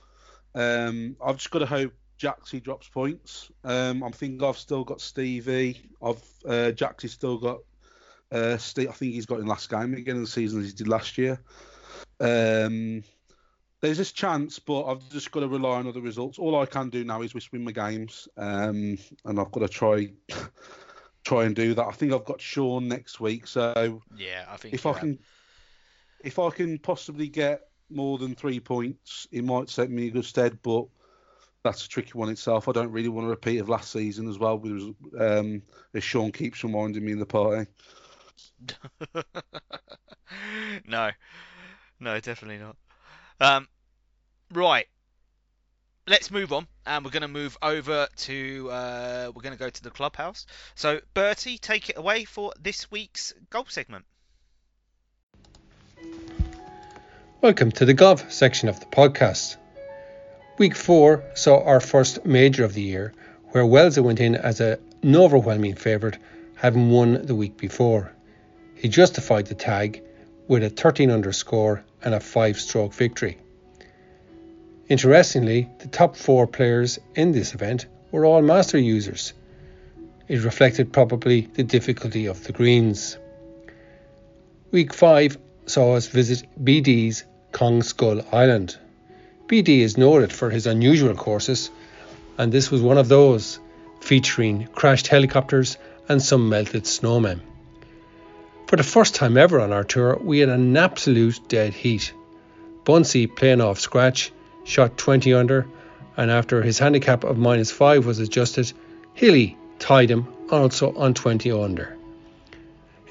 Um, 0.55 1.17
I've 1.25 1.39
just 1.39 1.51
got 1.51 1.61
to 1.61 1.67
hope 1.67 1.95
Jaxie 2.21 2.63
drops 2.63 2.89
points. 2.89 3.51
Um, 3.65 4.05
I 4.05 4.11
think 4.11 4.43
I've 4.43 4.59
still 4.59 4.85
got 4.85 5.01
Stevie. 5.01 5.91
I've 6.03 6.23
uh, 6.47 6.71
Jaxie's 6.73 7.13
still 7.13 7.39
got. 7.39 7.59
Uh, 8.31 8.57
Steve, 8.57 8.89
I 8.89 8.93
think 8.93 9.15
he's 9.15 9.27
got 9.27 9.41
in 9.41 9.47
last 9.47 9.71
game 9.71 9.95
again 9.95 10.17
in 10.17 10.23
the 10.23 10.29
season 10.29 10.61
as 10.61 10.67
he 10.67 10.73
did 10.73 10.89
last 10.89 11.19
year. 11.19 11.41
Um, 12.21 13.05
there's 13.81 13.99
this 13.99 14.13
chance, 14.13 14.59
but 14.59 14.85
I've 14.85 15.09
just 15.11 15.31
got 15.31 15.41
to 15.41 15.49
rely 15.49 15.79
on 15.79 15.87
other 15.87 16.01
results. 16.01 16.39
All 16.39 16.59
I 16.59 16.67
can 16.67 16.89
do 16.91 17.05
now 17.05 17.23
is 17.23 17.33
just 17.33 17.53
win 17.53 17.65
my 17.65 17.73
games, 17.73 18.29
um, 18.37 18.99
and 19.25 19.41
I've 19.41 19.53
got 19.53 19.61
to 19.61 19.69
try 19.69 20.11
try 21.25 21.45
and 21.45 21.55
do 21.55 21.75
that. 21.75 21.87
I 21.87 21.93
think 21.93 22.13
I've 22.13 22.25
got 22.25 22.41
Sean 22.41 22.89
next 22.89 23.21
week, 23.21 23.47
so 23.47 24.03
Yeah, 24.17 24.47
I 24.49 24.57
think 24.57 24.75
if 24.75 24.87
I 24.87 24.95
can 24.95 25.19
if 26.25 26.39
I 26.39 26.51
can 26.51 26.79
possibly 26.79 27.29
get 27.29 27.69
more 27.91 28.19
than 28.19 28.35
three 28.35 28.59
points, 28.59 29.29
it 29.31 29.45
might 29.45 29.69
set 29.69 29.91
me 29.91 30.09
in 30.09 30.15
good 30.15 30.25
stead. 30.25 30.59
But 30.63 30.87
that's 31.63 31.85
a 31.85 31.89
tricky 31.89 32.13
one 32.15 32.31
itself. 32.31 32.69
I 32.69 32.73
don't 32.73 32.91
really 32.91 33.09
want 33.09 33.27
to 33.27 33.31
repeat 33.31 33.59
of 33.59 33.69
last 33.69 33.93
season 33.93 34.29
as 34.29 34.39
well, 34.39 34.59
because 34.59 34.95
um, 35.19 35.63
as 35.93 36.03
Sean 36.03 36.33
keeps 36.33 36.65
reminding 36.65 37.05
me 37.05 37.13
in 37.13 37.19
the 37.19 37.27
party. 37.27 37.71
no, 40.87 41.11
no, 42.01 42.21
definitely 42.21 42.59
not. 42.59 42.77
Um, 43.41 43.69
right, 44.53 44.87
let's 46.07 46.31
move 46.31 46.53
on, 46.53 46.67
and 46.87 47.05
we're 47.05 47.11
going 47.11 47.23
to 47.23 47.29
move 47.29 47.57
over 47.63 48.09
to 48.17 48.71
uh, 48.71 49.33
we're 49.35 49.43
going 49.43 49.57
to 49.57 49.59
go 49.59 49.71
to 49.71 49.83
the 49.83 49.91
clubhouse. 49.91 50.47
So, 50.75 51.01
Bertie, 51.13 51.59
take 51.59 51.91
it 51.91 51.99
away 51.99 52.25
for 52.25 52.53
this 52.61 52.91
week's 52.91 53.35
golf 53.51 53.71
segment. 53.71 54.05
Welcome 57.45 57.73
to 57.73 57.85
the 57.85 57.93
golf 57.93 58.33
section 58.33 58.71
of 58.71 58.81
the 58.81 58.87
podcast. 58.87 59.57
Week 60.57 60.75
4 60.75 61.23
saw 61.35 61.63
our 61.63 61.79
first 61.79 62.25
major 62.25 62.65
of 62.65 62.73
the 62.73 62.81
year, 62.81 63.13
where 63.51 63.65
Welser 63.65 64.03
went 64.03 64.19
in 64.19 64.35
as 64.35 64.63
an 64.63 64.79
overwhelming 65.05 65.75
favourite, 65.75 66.17
having 66.55 66.91
won 66.91 67.27
the 67.27 67.35
week 67.35 67.59
before. 67.59 68.13
He 68.75 68.89
justified 68.89 69.45
the 69.45 69.55
tag 69.55 70.03
with 70.49 70.65
a 70.65 70.71
13 70.71 71.11
under 71.11 71.33
score 71.33 71.85
and 72.03 72.15
a 72.15 72.21
5 72.21 72.59
stroke 72.59 72.95
victory. 72.95 73.37
Interestingly, 74.89 75.69
the 75.81 75.89
top 75.89 76.17
four 76.17 76.47
players 76.47 76.99
in 77.15 77.33
this 77.33 77.53
event 77.53 77.85
were 78.11 78.25
all 78.25 78.41
master 78.41 78.79
users. 78.79 79.35
It 80.29 80.43
reflected 80.43 80.95
probably 80.95 81.43
the 81.43 81.63
difficulty 81.63 82.25
of 82.25 82.45
the 82.45 82.53
greens. 82.53 83.19
Week 84.71 84.95
5 84.95 85.37
saw 85.67 85.95
us 85.95 86.07
visit 86.07 86.47
BD's 86.63 87.25
Kong 87.53 87.83
Skull 87.83 88.23
Island. 88.33 88.77
BD 89.47 89.81
is 89.81 89.97
noted 89.97 90.33
for 90.33 90.51
his 90.51 90.67
unusual 90.67 91.15
courses, 91.15 91.71
and 92.39 92.53
this 92.53 92.71
was 92.71 92.83
one 92.83 92.99
of 92.99 93.09
those, 93.09 93.59
featuring 94.01 94.69
crashed 94.75 95.07
helicopters 95.07 95.79
and 96.09 96.23
some 96.23 96.49
melted 96.49 96.85
snowmen. 96.85 97.41
For 98.67 98.77
the 98.77 98.83
first 98.83 99.15
time 99.15 99.37
ever 99.37 99.61
on 99.61 99.73
our 99.73 99.85
tour, 99.85 100.19
we 100.21 100.41
had 100.41 100.49
an 100.49 100.77
absolute 100.77 101.41
dead 101.49 101.75
heat. 101.75 102.13
Bunsey, 102.85 103.27
playing 103.27 103.61
off 103.61 103.81
scratch, 103.81 104.33
shot 104.65 104.99
20 104.99 105.33
under, 105.33 105.67
and 106.17 106.31
after 106.31 106.63
his 106.63 106.79
handicap 106.79 107.25
of 107.25 107.39
minus 107.39 107.71
5 107.71 108.07
was 108.07 108.19
adjusted, 108.19 108.73
Hilly 109.15 109.57
tied 109.79 110.11
him 110.11 110.27
also 110.51 110.95
on 110.95 111.15
20 111.15 111.51
under. 111.53 111.97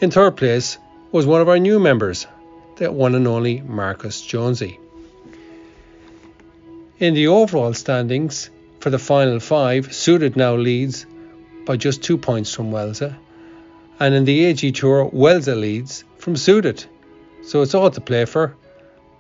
In 0.02 0.12
third 0.12 0.38
place 0.38 0.78
was 1.12 1.26
one 1.26 1.42
of 1.42 1.50
our 1.50 1.60
new 1.60 1.80
members, 1.80 2.28
the 2.76 2.92
one 2.92 3.16
and 3.16 3.28
only 3.28 3.62
Marcus 3.62 4.22
Jonesy. 4.22 4.80
In 7.00 7.14
the 7.14 7.28
overall 7.28 7.74
standings 7.74 8.50
for 8.80 8.90
the 8.90 9.00
final 9.00 9.40
five, 9.40 9.94
Suited 9.94 10.36
now 10.36 10.56
leads 10.56 11.06
by 11.66 11.78
just 11.78 12.04
two 12.04 12.18
points 12.18 12.54
from 12.54 12.72
Welser, 12.72 13.16
and 14.00 14.14
in 14.14 14.26
the 14.26 14.46
AG 14.46 14.72
Tour, 14.72 15.10
Welser 15.12 15.60
leads 15.60 16.04
from 16.18 16.36
Suited. 16.36 16.86
So 17.44 17.62
it's 17.62 17.76
all 17.76 17.92
to 17.92 18.02
play 18.02 18.26
for, 18.26 18.56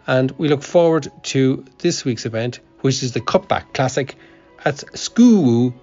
and 0.08 0.32
we 0.32 0.48
look 0.48 0.64
forward 0.64 1.12
to 1.24 1.66
this 1.80 2.06
week's 2.06 2.26
event, 2.26 2.60
which 2.82 3.04
is 3.04 3.12
the 3.12 3.22
Cutback 3.22 3.74
Classic 3.74 4.16
at 4.64 4.76
Skuu 4.96 5.74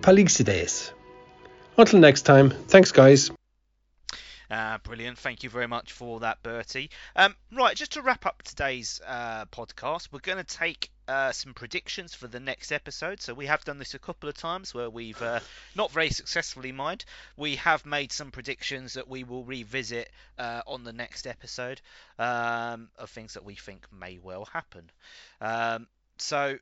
Palixides. 0.00 0.92
Until 1.76 2.00
next 2.00 2.22
time, 2.22 2.50
thanks 2.50 2.92
guys. 2.92 3.30
Uh, 4.54 4.78
brilliant. 4.84 5.18
Thank 5.18 5.42
you 5.42 5.50
very 5.50 5.66
much 5.66 5.90
for 5.90 6.20
that, 6.20 6.40
Bertie. 6.44 6.88
Um, 7.16 7.34
right, 7.50 7.74
just 7.74 7.94
to 7.94 8.02
wrap 8.02 8.24
up 8.24 8.40
today's 8.44 9.00
uh, 9.04 9.46
podcast, 9.46 10.10
we're 10.12 10.20
going 10.20 10.38
to 10.38 10.44
take 10.44 10.92
uh, 11.08 11.32
some 11.32 11.54
predictions 11.54 12.14
for 12.14 12.28
the 12.28 12.38
next 12.38 12.70
episode. 12.70 13.20
So 13.20 13.34
we 13.34 13.46
have 13.46 13.64
done 13.64 13.78
this 13.80 13.94
a 13.94 13.98
couple 13.98 14.28
of 14.28 14.36
times 14.36 14.72
where 14.72 14.88
we've 14.88 15.20
uh, 15.20 15.40
not 15.74 15.90
very 15.90 16.10
successfully, 16.10 16.70
mind. 16.70 17.04
We 17.36 17.56
have 17.56 17.84
made 17.84 18.12
some 18.12 18.30
predictions 18.30 18.92
that 18.92 19.08
we 19.08 19.24
will 19.24 19.42
revisit 19.42 20.08
uh, 20.38 20.62
on 20.68 20.84
the 20.84 20.92
next 20.92 21.26
episode 21.26 21.80
um, 22.20 22.90
of 22.96 23.10
things 23.10 23.34
that 23.34 23.44
we 23.44 23.56
think 23.56 23.88
may 23.92 24.20
well 24.22 24.44
happen. 24.44 24.88
Um, 25.40 25.88
so 26.18 26.58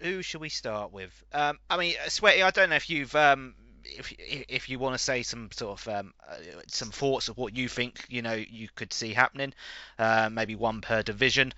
who 0.00 0.22
should 0.22 0.40
we 0.40 0.48
start 0.48 0.90
with? 0.90 1.12
Um, 1.34 1.58
I 1.68 1.76
mean, 1.76 1.96
Sweaty. 2.08 2.42
I 2.42 2.50
don't 2.50 2.70
know 2.70 2.76
if 2.76 2.88
you've 2.88 3.14
um, 3.14 3.54
if 3.84 4.12
if 4.18 4.68
you 4.68 4.78
want 4.78 4.94
to 4.94 4.98
say 5.02 5.22
some 5.22 5.50
sort 5.52 5.80
of 5.80 5.88
um, 5.88 6.14
uh, 6.28 6.36
some 6.66 6.90
thoughts 6.90 7.28
of 7.28 7.36
what 7.36 7.56
you 7.56 7.68
think 7.68 8.04
you 8.08 8.22
know 8.22 8.34
you 8.34 8.68
could 8.74 8.92
see 8.92 9.12
happening, 9.12 9.52
uh, 9.98 10.28
maybe 10.30 10.56
one 10.56 10.80
per 10.80 11.02
division. 11.02 11.52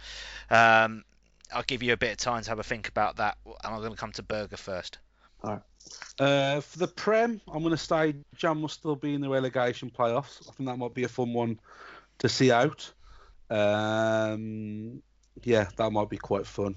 Um, 0.51 1.05
I'll 1.53 1.62
give 1.62 1.83
you 1.83 1.93
a 1.93 1.97
bit 1.97 2.12
of 2.12 2.19
time 2.19 2.43
to 2.43 2.51
have 2.51 2.59
a 2.59 2.65
think 2.65 2.89
about 2.89 3.17
that, 3.17 3.39
and 3.45 3.75
I'm 3.75 3.81
going 3.81 3.93
to 3.93 3.97
come 3.97 4.12
to 4.12 4.23
Burger 4.23 4.57
first. 4.57 4.99
Uh, 6.19 6.61
for 6.61 6.79
the 6.79 6.89
Prem, 6.89 7.41
I'm 7.47 7.62
going 7.62 7.71
to 7.71 7.77
say 7.77 8.15
Jam 8.37 8.62
will 8.62 8.69
still 8.69 8.97
be 8.97 9.15
in 9.15 9.21
the 9.21 9.29
relegation 9.29 9.91
playoffs. 9.91 10.49
I 10.49 10.53
think 10.53 10.69
that 10.69 10.77
might 10.77 10.95
be 10.95 11.05
a 11.05 11.09
fun 11.09 11.33
one 11.33 11.61
to 12.19 12.29
see 12.29 12.51
out. 12.51 12.91
Um, 13.51 15.03
yeah, 15.45 15.69
that 15.77 15.91
might 15.91 16.09
be 16.09 16.17
quite 16.17 16.47
fun. 16.47 16.75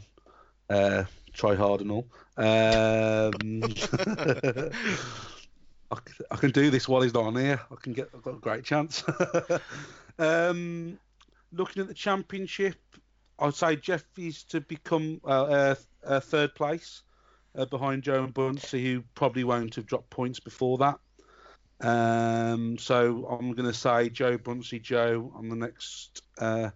Uh, 0.70 1.06
try 1.34 1.56
hard 1.56 1.82
and 1.82 1.92
all. 1.92 2.08
Um, 2.38 3.62
I, 5.92 5.98
I 6.32 6.36
can 6.38 6.52
do 6.52 6.70
this 6.70 6.88
while 6.88 7.02
he's 7.02 7.14
not 7.14 7.26
on 7.26 7.36
here. 7.36 7.60
I 7.72 7.76
can 7.82 7.94
get. 7.94 8.10
I've 8.14 8.22
got 8.22 8.36
a 8.36 8.40
great 8.40 8.64
chance. 8.64 9.04
um, 10.20 11.00
looking 11.52 11.82
at 11.82 11.88
the 11.88 11.94
championship, 11.94 12.78
I'd 13.40 13.56
say 13.56 13.76
Jeffy's 13.76 14.44
to 14.46 14.62
become 14.62 15.22
uh, 15.26 15.44
uh, 15.44 15.76
uh, 16.06 16.20
third 16.20 16.56
place. 16.56 17.04
uh, 17.56 17.66
behind 17.66 18.04
Joe 18.04 18.24
and 18.24 18.34
Bunsey, 18.34 18.84
who 18.84 19.04
probably 19.16 19.44
won't 19.44 19.76
have 19.76 19.86
dropped 19.86 20.10
points 20.10 20.40
before 20.40 20.78
that. 20.80 21.00
Um, 21.82 22.78
so 22.78 23.26
I'm 23.30 23.54
going 23.54 23.68
to 23.68 23.74
say 23.74 24.10
Joe 24.10 24.38
Bunsey 24.38 24.82
Joe 24.82 25.32
on 25.36 25.50
the 25.50 25.56
next 25.56 26.24
uh, 26.38 26.70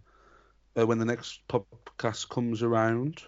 uh, 0.78 0.88
when 0.88 0.98
the 0.98 1.06
next 1.06 1.42
podcast 1.48 2.30
comes 2.30 2.64
around, 2.64 3.22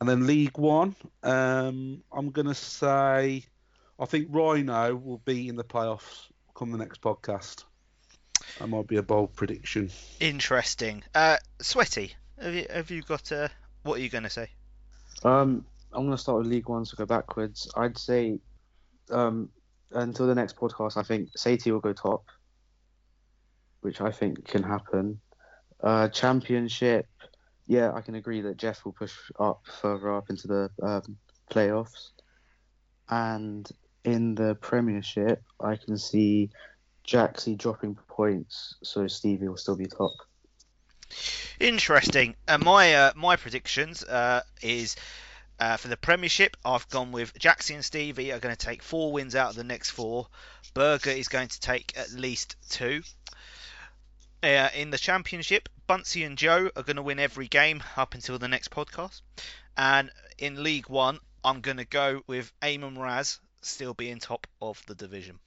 and 0.00 0.08
then 0.08 0.26
League 0.26 0.58
One. 0.58 0.94
Um, 1.22 2.02
I'm 2.12 2.30
going 2.30 2.48
to 2.48 2.54
say 2.54 3.44
I 3.98 4.04
think 4.04 4.28
Rhino 4.30 4.94
will 4.94 5.22
be 5.24 5.48
in 5.48 5.56
the 5.56 5.64
playoffs 5.64 6.26
come 6.54 6.70
the 6.70 6.78
next 6.78 7.00
podcast. 7.00 7.64
That 8.58 8.68
might 8.68 8.86
be 8.86 8.96
a 8.96 9.02
bold 9.02 9.34
prediction. 9.34 9.90
Interesting. 10.20 11.02
Uh, 11.14 11.36
Sweaty, 11.60 12.14
have 12.40 12.54
you 12.54 12.66
have 12.70 12.90
you 12.90 13.02
got 13.02 13.32
uh, 13.32 13.48
what 13.82 13.98
are 13.98 14.02
you 14.02 14.08
going 14.08 14.24
to 14.24 14.30
say? 14.30 14.48
Um, 15.24 15.64
I'm 15.92 16.04
going 16.04 16.16
to 16.16 16.18
start 16.18 16.38
with 16.38 16.46
League 16.46 16.68
One, 16.68 16.84
so 16.84 16.96
go 16.96 17.06
backwards. 17.06 17.70
I'd 17.76 17.96
say 17.96 18.38
um, 19.10 19.48
until 19.92 20.26
the 20.26 20.34
next 20.34 20.56
podcast, 20.56 20.96
I 20.96 21.02
think 21.02 21.30
Satie 21.36 21.72
will 21.72 21.80
go 21.80 21.92
top, 21.92 22.24
which 23.80 24.00
I 24.00 24.10
think 24.10 24.46
can 24.46 24.62
happen. 24.62 25.20
Uh, 25.82 26.08
championship, 26.08 27.06
yeah, 27.66 27.92
I 27.92 28.00
can 28.00 28.14
agree 28.14 28.42
that 28.42 28.56
Jeff 28.56 28.84
will 28.84 28.92
push 28.92 29.14
up 29.38 29.62
further 29.80 30.14
up 30.14 30.28
into 30.30 30.48
the 30.48 30.70
um, 30.82 31.16
playoffs. 31.50 32.10
And 33.08 33.70
in 34.06 34.36
the 34.36 34.54
Premiership, 34.54 35.42
I 35.60 35.76
can 35.76 35.98
see 35.98 36.50
Jaxie 37.06 37.58
dropping 37.58 37.96
points, 38.08 38.76
so 38.82 39.06
Stevie 39.08 39.48
will 39.48 39.56
still 39.56 39.76
be 39.76 39.86
top. 39.86 40.12
Interesting. 41.58 42.36
Uh, 42.48 42.58
my 42.58 42.94
uh, 42.94 43.12
my 43.16 43.36
predictions 43.36 44.02
uh, 44.04 44.42
is 44.62 44.96
uh, 45.58 45.76
for 45.76 45.88
the 45.88 45.96
Premiership. 45.96 46.56
I've 46.64 46.88
gone 46.88 47.12
with 47.12 47.34
Jaxie 47.34 47.74
and 47.74 47.84
Stevie 47.84 48.32
are 48.32 48.38
going 48.38 48.54
to 48.54 48.66
take 48.66 48.82
four 48.82 49.12
wins 49.12 49.34
out 49.34 49.50
of 49.50 49.56
the 49.56 49.64
next 49.64 49.90
four. 49.90 50.28
Berger 50.74 51.10
is 51.10 51.28
going 51.28 51.48
to 51.48 51.60
take 51.60 51.96
at 51.96 52.10
least 52.10 52.56
two. 52.70 53.02
Uh, 54.42 54.68
in 54.74 54.90
the 54.90 54.98
Championship, 54.98 55.68
Bunsey 55.88 56.24
and 56.26 56.36
Joe 56.36 56.70
are 56.76 56.82
going 56.82 56.96
to 56.96 57.02
win 57.02 57.18
every 57.18 57.48
game 57.48 57.82
up 57.96 58.14
until 58.14 58.38
the 58.38 58.48
next 58.48 58.70
podcast. 58.70 59.22
And 59.76 60.10
in 60.38 60.62
League 60.62 60.88
One, 60.88 61.18
I'm 61.42 61.60
going 61.60 61.78
to 61.78 61.84
go 61.84 62.22
with 62.26 62.52
Eamon 62.60 62.98
Raz 62.98 63.40
still 63.66 63.94
being 63.94 64.18
top 64.18 64.46
of 64.60 64.82
the 64.86 64.94
division. 64.94 65.38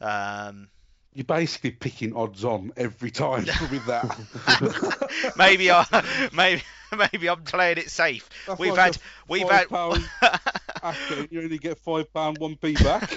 Um, 0.00 0.68
You're 1.14 1.24
basically 1.24 1.70
picking 1.70 2.14
odds 2.14 2.44
on 2.44 2.72
every 2.76 3.10
time 3.10 3.44
with 3.70 3.86
that. 3.86 5.34
maybe 5.36 5.70
I 5.70 5.86
maybe 6.32 6.62
maybe 6.96 7.28
I'm 7.28 7.42
playing 7.42 7.78
it 7.78 7.90
safe. 7.90 8.28
That's 8.46 8.58
we've 8.58 8.72
like 8.72 8.94
had 8.94 8.98
we've 9.28 9.48
had 9.48 9.66
After 10.82 11.26
you 11.30 11.40
only 11.40 11.56
get 11.56 11.78
five 11.78 12.12
pound 12.12 12.38
one 12.38 12.56
p 12.56 12.74
back. 12.74 13.10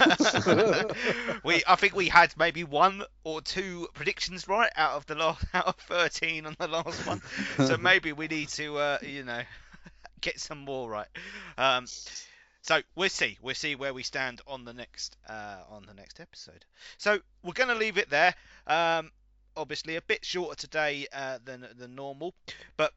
we 1.44 1.62
I 1.66 1.76
think 1.76 1.94
we 1.94 2.08
had 2.08 2.34
maybe 2.38 2.64
one 2.64 3.02
or 3.24 3.42
two 3.42 3.88
predictions 3.92 4.48
right 4.48 4.70
out 4.74 4.92
of 4.92 5.06
the 5.06 5.14
last 5.14 5.44
out 5.52 5.66
of 5.66 5.76
13 5.76 6.46
on 6.46 6.56
the 6.58 6.68
last 6.68 7.06
one. 7.06 7.20
So 7.58 7.76
maybe 7.76 8.12
we 8.12 8.26
need 8.26 8.48
to 8.50 8.78
uh, 8.78 8.98
you 9.02 9.24
know 9.24 9.42
get 10.20 10.40
some 10.40 10.58
more 10.58 10.88
right. 10.88 11.08
Um, 11.56 11.86
so 12.68 12.82
we'll 12.94 13.08
see. 13.08 13.38
We'll 13.40 13.54
see 13.54 13.76
where 13.76 13.94
we 13.94 14.02
stand 14.02 14.42
on 14.46 14.66
the 14.66 14.74
next 14.74 15.16
uh, 15.26 15.62
on 15.70 15.86
the 15.86 15.94
next 15.94 16.20
episode. 16.20 16.66
So 16.98 17.18
we're 17.42 17.54
going 17.54 17.70
to 17.70 17.74
leave 17.74 17.96
it 17.96 18.10
there. 18.10 18.34
Um, 18.66 19.10
obviously 19.56 19.96
a 19.96 20.02
bit 20.02 20.22
shorter 20.22 20.54
today 20.54 21.06
uh, 21.10 21.38
than 21.42 21.66
than 21.78 21.94
normal, 21.94 22.34
but 22.76 22.92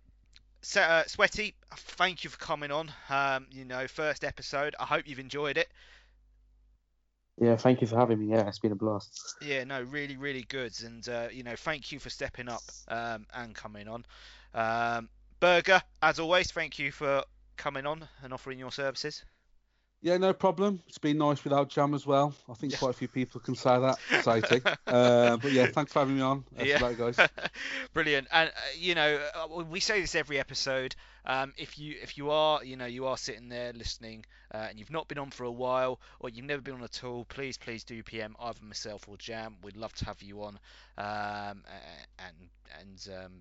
uh, 0.76 1.04
Sweaty, 1.08 1.56
thank 1.74 2.26
you 2.26 2.30
for 2.30 2.38
coming 2.38 2.70
on. 2.70 2.92
Um, 3.10 3.48
you 3.50 3.64
know, 3.64 3.88
first 3.88 4.26
episode. 4.26 4.76
I 4.78 4.84
hope 4.84 5.08
you've 5.08 5.20
enjoyed 5.20 5.58
it. 5.58 5.70
Yeah, 7.40 7.56
thank 7.56 7.80
you 7.80 7.88
for 7.88 7.96
having 7.96 8.20
me. 8.20 8.36
Yeah, 8.36 8.50
it's 8.50 8.60
been 8.60 8.74
a 8.74 8.76
blast. 8.76 9.38
Yeah, 9.42 9.64
no, 9.64 9.84
really, 9.84 10.18
really 10.18 10.44
good. 10.50 10.74
And 10.84 11.08
uh, 11.08 11.28
you 11.32 11.44
know, 11.44 11.56
thank 11.56 11.94
you 11.94 12.00
for 12.00 12.10
stepping 12.10 12.50
up 12.50 12.64
um, 12.90 13.26
and 13.34 13.56
coming 13.56 13.88
on. 13.88 14.06
Um, 14.54 15.08
Berger, 15.40 15.82
as 16.02 16.20
always, 16.20 16.52
thank 16.52 16.78
you 16.78 16.92
for 16.92 17.24
coming 17.56 17.86
on 17.86 18.06
and 18.22 18.34
offering 18.34 18.60
your 18.60 18.74
services. 18.74 19.24
Yeah, 20.02 20.18
no 20.18 20.34
problem. 20.34 20.82
It's 20.88 20.98
been 20.98 21.18
nice 21.18 21.44
without 21.44 21.70
Jam 21.70 21.94
as 21.94 22.06
well. 22.06 22.34
I 22.50 22.54
think 22.54 22.78
quite 22.78 22.92
a 22.92 22.94
few 22.94 23.08
people 23.08 23.40
can 23.40 23.56
say 23.56 23.80
that. 23.80 24.00
Exciting. 24.10 24.64
uh, 24.90 25.38
but 25.38 25.52
yeah, 25.52 25.68
thanks 25.68 25.94
for 25.94 26.00
having 26.00 26.16
me 26.16 26.22
on. 26.22 26.46
That's 26.56 26.70
Yeah. 26.70 26.88
it, 26.90 26.98
guys. 26.98 27.24
Brilliant. 27.94 28.28
And 28.32 28.50
uh, 28.50 28.54
you 28.78 28.96
know, 28.96 29.20
uh, 29.36 29.64
we 29.64 29.80
say 29.80 30.02
this 30.02 30.16
every 30.16 30.40
episode. 30.40 30.96
Um, 31.26 31.54
if 31.58 31.78
you 31.78 31.96
if 32.02 32.18
you 32.18 32.32
are 32.32 32.64
you 32.64 32.76
know 32.78 32.86
you 32.86 33.06
are 33.08 33.18
sitting 33.18 33.50
there 33.50 33.74
listening 33.74 34.26
uh, 34.54 34.68
and 34.70 34.80
you've 34.80 34.92
not 34.92 35.08
been 35.08 35.18
on 35.20 35.30
for 35.32 35.44
a 35.44 35.52
while 35.52 36.00
or 36.20 36.30
you've 36.30 36.46
never 36.46 36.62
been 36.62 36.76
on 36.76 36.84
at 36.84 37.04
all, 37.04 37.26
please 37.26 37.58
please 37.58 37.84
do 37.84 38.02
PM 38.04 38.36
either 38.40 38.64
myself 38.64 39.08
or 39.08 39.18
Jam. 39.18 39.56
We'd 39.64 39.78
love 39.78 39.94
to 39.96 40.06
have 40.06 40.22
you 40.22 40.44
on. 40.44 40.60
Um, 40.98 41.64
and 42.20 42.50
and 42.80 43.08
um, 43.26 43.32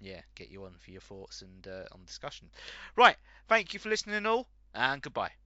yeah, 0.00 0.20
get 0.34 0.50
you 0.50 0.64
on 0.64 0.74
for 0.78 0.90
your 0.90 1.00
thoughts 1.00 1.42
and 1.42 1.66
uh, 1.66 1.84
on 1.92 2.04
discussion. 2.06 2.48
Right. 2.96 3.16
Thank 3.48 3.74
you 3.74 3.80
for 3.80 3.88
listening 3.88 4.16
and 4.16 4.26
all, 4.26 4.46
and 4.74 5.00
goodbye. 5.02 5.45